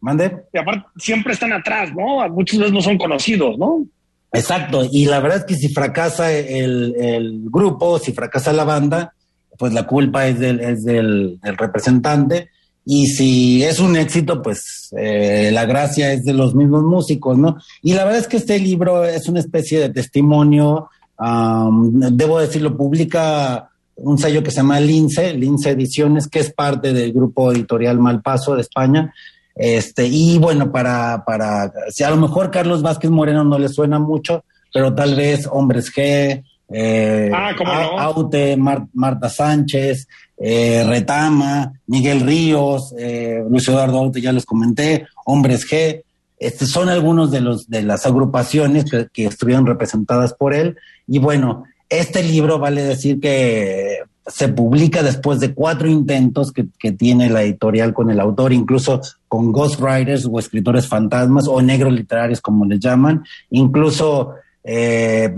[0.00, 0.44] Mande.
[0.52, 2.28] Y aparte, siempre están atrás, ¿no?
[2.28, 3.86] Muchas veces no son conocidos, ¿no?
[4.32, 9.14] Exacto, y la verdad es que si fracasa el, el grupo, si fracasa la banda,
[9.58, 12.50] pues la culpa es del, es del, del representante.
[12.88, 17.56] Y si es un éxito, pues eh, la gracia es de los mismos músicos, ¿no?
[17.82, 23.70] Y la verdad es que este libro es una especie de testimonio, debo decirlo, publica
[23.96, 28.54] un sello que se llama Lince, Lince Ediciones, que es parte del grupo editorial Malpaso
[28.54, 29.12] de España.
[29.56, 33.98] Este, y bueno, para, para, si a lo mejor Carlos Vázquez Moreno no le suena
[33.98, 37.52] mucho, pero tal vez Hombres G, eh, ah,
[37.98, 40.06] Aute, Marta Sánchez,
[40.38, 46.02] eh, Retama, Miguel Ríos, eh, Luis Eduardo Aute, ya les comenté, Hombres G,
[46.38, 50.76] este, son algunos de los de las agrupaciones que, estuvieron representadas por él.
[51.06, 56.92] Y bueno, este libro vale decir que se publica después de cuatro intentos que, que,
[56.92, 62.40] tiene la editorial con el autor, incluso con ghostwriters o escritores fantasmas o negros literarios
[62.40, 64.34] como les llaman, incluso
[64.68, 65.32] eh,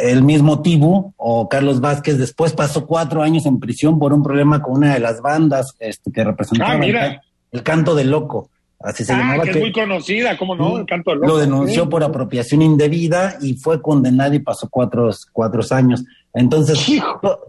[0.00, 4.62] el mismo Tibu o Carlos Vázquez después pasó cuatro años en prisión por un problema
[4.62, 7.20] con una de las bandas este, que representaba ah,
[7.50, 8.50] el, canto del loco.
[8.80, 9.44] Así se ah, llamaba.
[9.44, 10.78] Que, es muy conocida, ¿cómo no?
[10.78, 11.32] El canto del loco.
[11.32, 16.04] Lo denunció por apropiación indebida y fue condenado y pasó cuatro, cuatro años.
[16.34, 16.78] Entonces,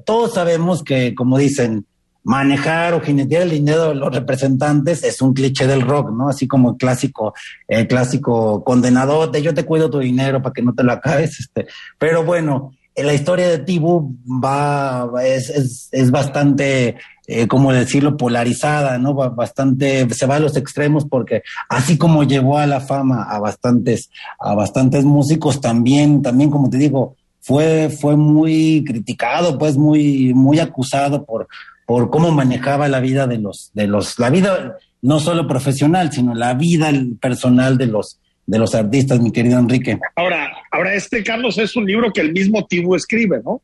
[0.05, 1.85] todos sabemos que, como dicen,
[2.23, 6.29] manejar o jinetear el dinero de los representantes es un cliché del rock, ¿no?
[6.29, 7.33] Así como el clásico,
[7.67, 11.39] el clásico condenador de yo te cuido tu dinero para que no te lo acabes,
[11.39, 11.67] este.
[11.99, 16.95] Pero bueno, la historia de Tibu va, es, es, es bastante,
[17.27, 19.13] eh, ¿cómo decirlo?, polarizada, ¿no?
[19.13, 24.09] Bastante, se va a los extremos porque así como llevó a la fama a bastantes,
[24.39, 30.59] a bastantes músicos, también, también, como te digo, fue, fue muy criticado, pues muy, muy
[30.59, 31.47] acusado por,
[31.85, 36.33] por cómo manejaba la vida de los, de los, la vida no solo profesional, sino
[36.33, 39.99] la vida personal de los, de los artistas, mi querido Enrique.
[40.15, 43.61] Ahora, ahora este Carlos es un libro que el mismo Tibu escribe, ¿no?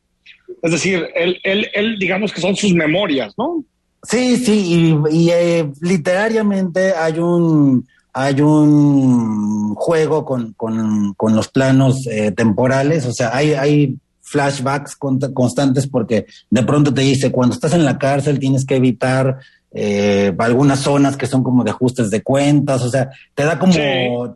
[0.62, 3.64] Es decir, él, él, él digamos que son sus memorias, ¿no?
[4.02, 12.06] Sí, sí, y, eh, literariamente hay un hay un juego con, con, con los planos
[12.08, 13.94] eh, temporales, o sea, hay, hay
[14.30, 19.38] flashbacks constantes porque de pronto te dice, cuando estás en la cárcel tienes que evitar
[19.72, 23.74] eh, algunas zonas que son como de ajustes de cuentas, o sea, te da como,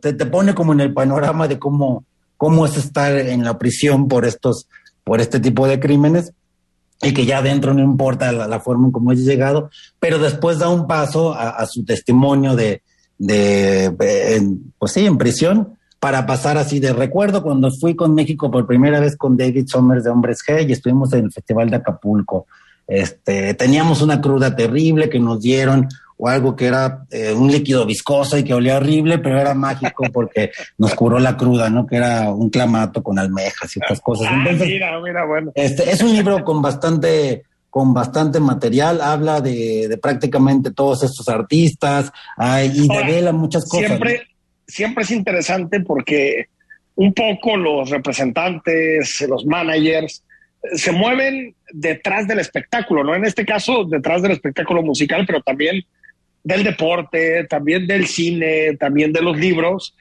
[0.01, 2.03] te, te, pone como en el panorama de cómo,
[2.35, 4.67] cómo es estar en la prisión por estos,
[5.03, 6.33] por este tipo de crímenes
[7.01, 9.69] y que ya adentro no importa la, forma en cómo haya llegado,
[9.99, 12.81] pero después da un paso a, su testimonio de,
[13.17, 13.93] de,
[14.77, 18.99] pues sí, en prisión, para pasar así de recuerdo cuando fui con México por primera
[18.99, 22.47] vez con David Somers de Hombres G y estuvimos en el Festival de Acapulco.
[22.87, 25.87] Este, teníamos una cruda terrible que nos dieron
[26.17, 30.05] o algo que era eh, un líquido viscoso y que olía horrible, pero era mágico
[30.13, 31.85] porque nos curó la cruda, ¿no?
[31.85, 34.27] Que era un clamato con almejas y otras cosas.
[34.29, 35.51] Ah, mira, mira, bueno.
[35.55, 41.27] Este, es un libro con bastante con bastante material, habla de, de prácticamente todos estos
[41.27, 43.87] artistas ay, y devela muchas cosas.
[43.87, 44.21] Siempre,
[44.67, 46.47] siempre es interesante porque
[46.95, 50.23] un poco los representantes, los managers,
[50.73, 53.15] se mueven detrás del espectáculo, ¿no?
[53.15, 55.83] En este caso, detrás del espectáculo musical, pero también
[56.43, 59.95] del deporte, también del cine, también de los libros.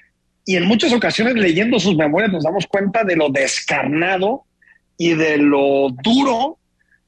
[0.46, 4.44] Y en muchas ocasiones, leyendo sus memorias, nos damos cuenta de lo descarnado
[4.96, 6.58] y de lo duro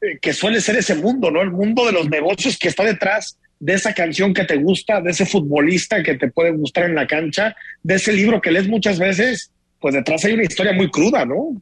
[0.00, 1.40] eh, que suele ser ese mundo, ¿no?
[1.42, 5.10] El mundo de los negocios que está detrás de esa canción que te gusta, de
[5.10, 8.98] ese futbolista que te puede gustar en la cancha, de ese libro que lees muchas
[8.98, 9.50] veces,
[9.80, 11.60] pues detrás hay una historia muy cruda, ¿no?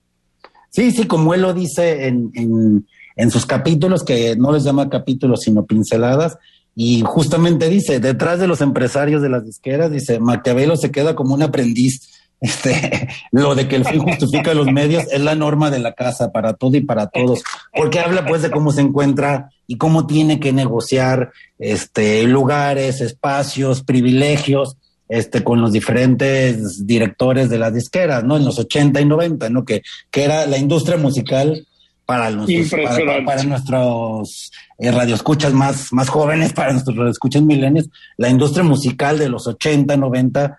[0.71, 2.87] Sí, sí, como él lo dice en, en,
[3.17, 6.37] en sus capítulos, que no les llama capítulos, sino pinceladas,
[6.77, 11.35] y justamente dice, detrás de los empresarios de las disqueras, dice, Maquiavelo se queda como
[11.35, 12.11] un aprendiz
[12.45, 16.31] este, lo de que el fin justifica los medios es la norma de la casa
[16.31, 17.43] para todo y para todos,
[17.75, 23.83] porque habla pues de cómo se encuentra y cómo tiene que negociar este, lugares, espacios,
[23.83, 24.77] privilegios,
[25.09, 28.37] este, con los diferentes directores de las disqueras, ¿no?
[28.37, 29.65] En los 80 y 90, ¿no?
[29.65, 31.67] Que, que era la industria musical
[32.05, 37.89] para, nuestros, para, para, nuestros eh, radioescuchas más, más jóvenes, para nuestros radioescuchas milenios,
[38.19, 40.59] la industria musical de los 80, 90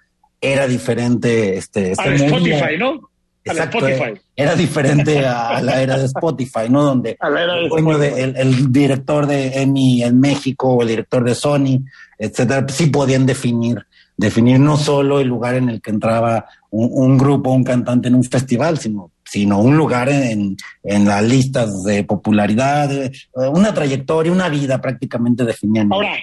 [0.53, 1.57] era diferente.
[1.57, 3.09] Este, este Spotify, ¿no?
[3.45, 3.77] Exacto,
[4.35, 6.83] Era diferente a, la era de Spotify, ¿no?
[6.83, 11.85] Donde el, director de EMI en México o el director de Sony,
[12.17, 13.85] etcétera, sí podían definir,
[14.17, 18.23] definir no solo el lugar en el que entraba un, grupo, un cantante en un
[18.23, 22.89] festival, sino, sino un lugar en, en las listas de popularidad,
[23.35, 25.85] una trayectoria, una vida prácticamente definida.
[25.91, 26.15] Ahora,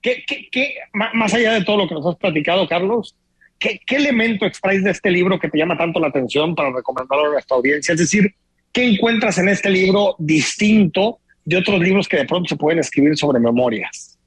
[0.00, 3.16] ¿qué, qué, qué, más allá de todo lo que nos has platicado, Carlos,
[3.58, 7.32] ¿Qué, elemento extraes de este libro que te llama tanto la atención para recomendarlo a
[7.32, 7.92] nuestra audiencia?
[7.92, 8.34] Es decir,
[8.72, 13.16] ¿qué encuentras en este libro distinto de otros libros que de pronto se pueden escribir
[13.16, 14.18] sobre memorias?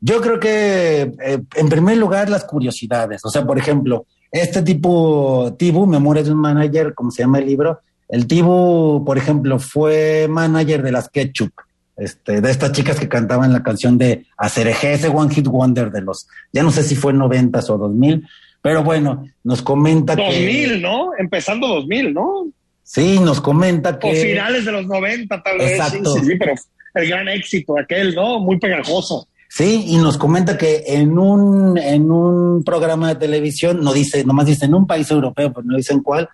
[0.00, 3.24] Yo creo que, eh, en primer lugar, las curiosidades.
[3.24, 7.46] O sea, por ejemplo, este tipo, Tibu, Memorias de un Manager, como se llama el
[7.46, 11.52] libro, el Tibu, por ejemplo, fue manager de las Ketchup,
[11.96, 16.00] este, de estas chicas que cantaban la canción de Acereje, ese One Hit Wonder de
[16.02, 18.26] los, ya no sé si fue en noventas o dos mil,
[18.62, 20.22] pero bueno, nos comenta que...
[20.22, 21.10] 2000, ¿no?
[21.18, 22.46] Empezando 2000, ¿no?
[22.82, 24.10] Sí, nos comenta que...
[24.10, 25.72] O finales de los 90, tal vez.
[25.72, 26.14] Exacto.
[26.14, 26.54] Sí, sí, sí, pero
[26.94, 28.40] el gran éxito aquel, ¿no?
[28.40, 29.28] Muy pegajoso.
[29.48, 34.46] Sí, y nos comenta que en un, en un programa de televisión, no dice, nomás
[34.46, 36.28] dice en un país europeo, pero no dicen cuál,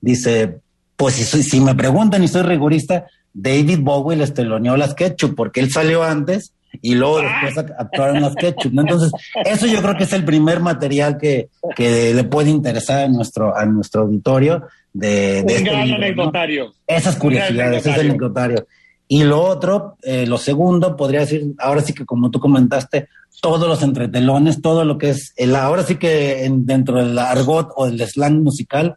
[0.00, 0.58] dice,
[0.96, 3.06] pues si, soy- si me preguntan y soy rigorista,
[3.40, 8.20] David Bowie les teloneó las Ketchup, porque él salió antes y luego después ac- actuaron
[8.20, 8.72] las Ketchup.
[8.72, 8.82] ¿no?
[8.82, 9.12] Entonces,
[9.44, 13.56] eso yo creo que es el primer material que, que le puede interesar a nuestro,
[13.56, 16.04] a nuestro auditorio de, de Un este gran libro, ¿no?
[16.04, 16.72] anecdotario.
[16.86, 18.10] Esas curiosidades, ese anecdotario.
[18.58, 18.66] anecdotario.
[19.10, 23.08] Y lo otro, eh, lo segundo, podría decir, ahora sí que como tú comentaste,
[23.40, 27.70] todos los entretelones, todo lo que es, el, ahora sí que en- dentro del argot
[27.76, 28.96] o del slang musical,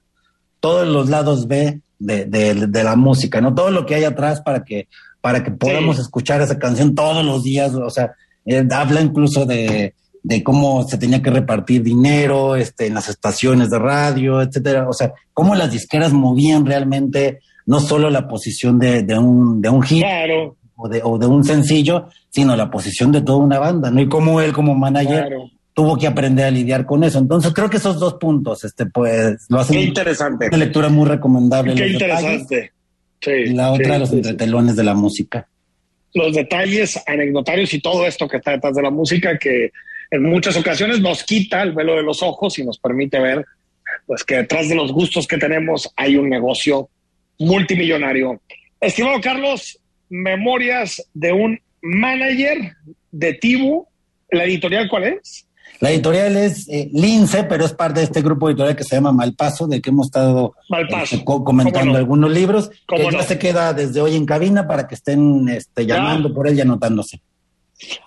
[0.60, 3.54] todos los lados B de, de- de la música, ¿no?
[3.54, 4.88] Todo lo que hay atrás para que,
[5.22, 8.12] para que podamos escuchar esa canción todos los días, o sea,
[8.45, 9.93] eh, habla incluso de,
[10.24, 14.93] de cómo se tenía que repartir dinero, este, en las estaciones de radio, etcétera, o
[14.93, 19.84] sea, cómo las disqueras movían realmente no solo la posición de, de un, de un
[19.84, 20.02] hit
[20.76, 24.02] o, de, o de un sencillo, sino la posición de toda una banda, ¿no?
[24.02, 25.43] Y cómo él como manager Claro.
[25.74, 27.20] Tuvo que aprender a lidiar con eso.
[27.20, 30.48] Entonces creo que esos dos puntos, este, pues, lo hacen Qué interesante.
[30.48, 31.76] una lectura muy recomendable.
[31.76, 32.72] Qué interesante.
[33.22, 34.30] Sí, y la otra, sí, los sí, sí.
[34.30, 35.48] entretelones de la música.
[36.14, 39.72] los detalles anecdotarios y todo esto que está detrás de la música que
[40.10, 43.46] en muchas ocasiones nos quita el velo de los ojos y nos permite ver
[44.06, 46.90] pues que detrás de los gustos que tenemos hay un negocio
[47.40, 48.42] multimillonario.
[48.80, 52.74] Estimado Carlos, memorias de un manager
[53.12, 53.88] de Tibu,
[54.32, 55.48] ¿la editorial cuál es?
[55.82, 59.12] La editorial es eh, Lince, pero es parte de este grupo editorial que se llama
[59.12, 60.54] Malpaso, de que hemos estado
[61.04, 64.88] este, co- comentando algunos libros, que ¿Cómo ya se queda desde hoy en cabina para
[64.88, 67.20] que estén este, llamando por él y anotándose.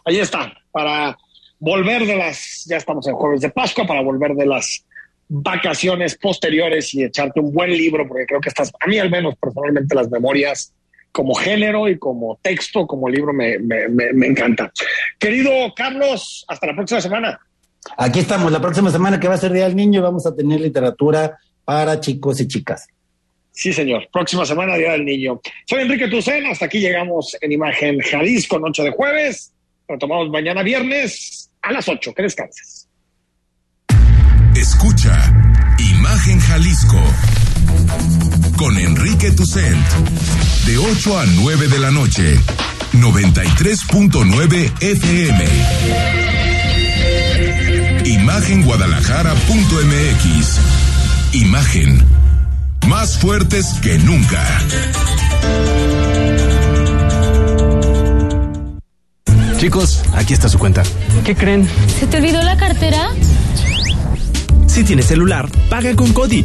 [0.05, 1.17] Ahí está, para
[1.59, 4.85] volver de las, ya estamos en jueves de Pascua, para volver de las
[5.29, 9.35] vacaciones posteriores y echarte un buen libro, porque creo que estás, a mí al menos
[9.37, 10.73] personalmente las memorias
[11.11, 14.71] como género y como texto, como libro, me, me, me, me encanta.
[15.19, 17.41] Querido Carlos, hasta la próxima semana.
[17.97, 20.61] Aquí estamos, la próxima semana que va a ser Día del Niño, vamos a tener
[20.61, 22.87] literatura para chicos y chicas.
[23.53, 24.09] Sí, señor.
[24.13, 25.41] Próxima semana, Día del Niño.
[25.67, 26.47] Soy Enrique Tucen.
[26.47, 29.53] Hasta aquí llegamos en Imagen Jalisco, noche de jueves.
[29.87, 32.13] Retomamos mañana viernes a las 8.
[32.15, 32.89] Que descanses.
[34.57, 35.33] Escucha
[35.79, 37.01] Imagen Jalisco
[38.57, 39.87] con Enrique Tucent
[40.67, 42.39] de 8 a 9 de la noche
[42.93, 46.34] 93.9 FM
[48.05, 50.59] Imagenguadalajara.mx
[51.33, 52.05] Imagen
[52.87, 54.47] más fuertes que nunca
[59.57, 60.83] Chicos, aquí está su cuenta.
[61.25, 61.67] ¿Qué creen?
[61.99, 63.09] ¿Se te olvidó la cartera?
[64.67, 66.45] Si tienes celular, paga con Cody.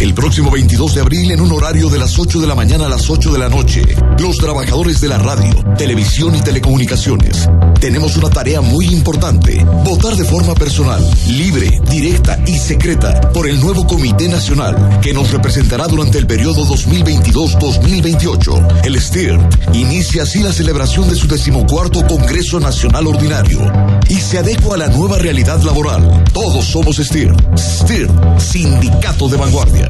[0.00, 2.88] El próximo 22 de abril en un horario de las 8 de la mañana a
[2.88, 3.82] las 8 de la noche,
[4.18, 7.46] los trabajadores de la radio, televisión y telecomunicaciones
[7.80, 13.58] tenemos una tarea muy importante, votar de forma personal, libre, directa y secreta por el
[13.58, 18.84] nuevo Comité Nacional que nos representará durante el periodo 2022-2028.
[18.84, 23.60] El STIRT inicia así la celebración de su decimocuarto Congreso Nacional Ordinario
[24.08, 26.22] y se adecua a la nueva realidad laboral.
[26.34, 27.56] Todos somos STIRT.
[27.56, 29.89] STIRT, Sindicato de Vanguardia.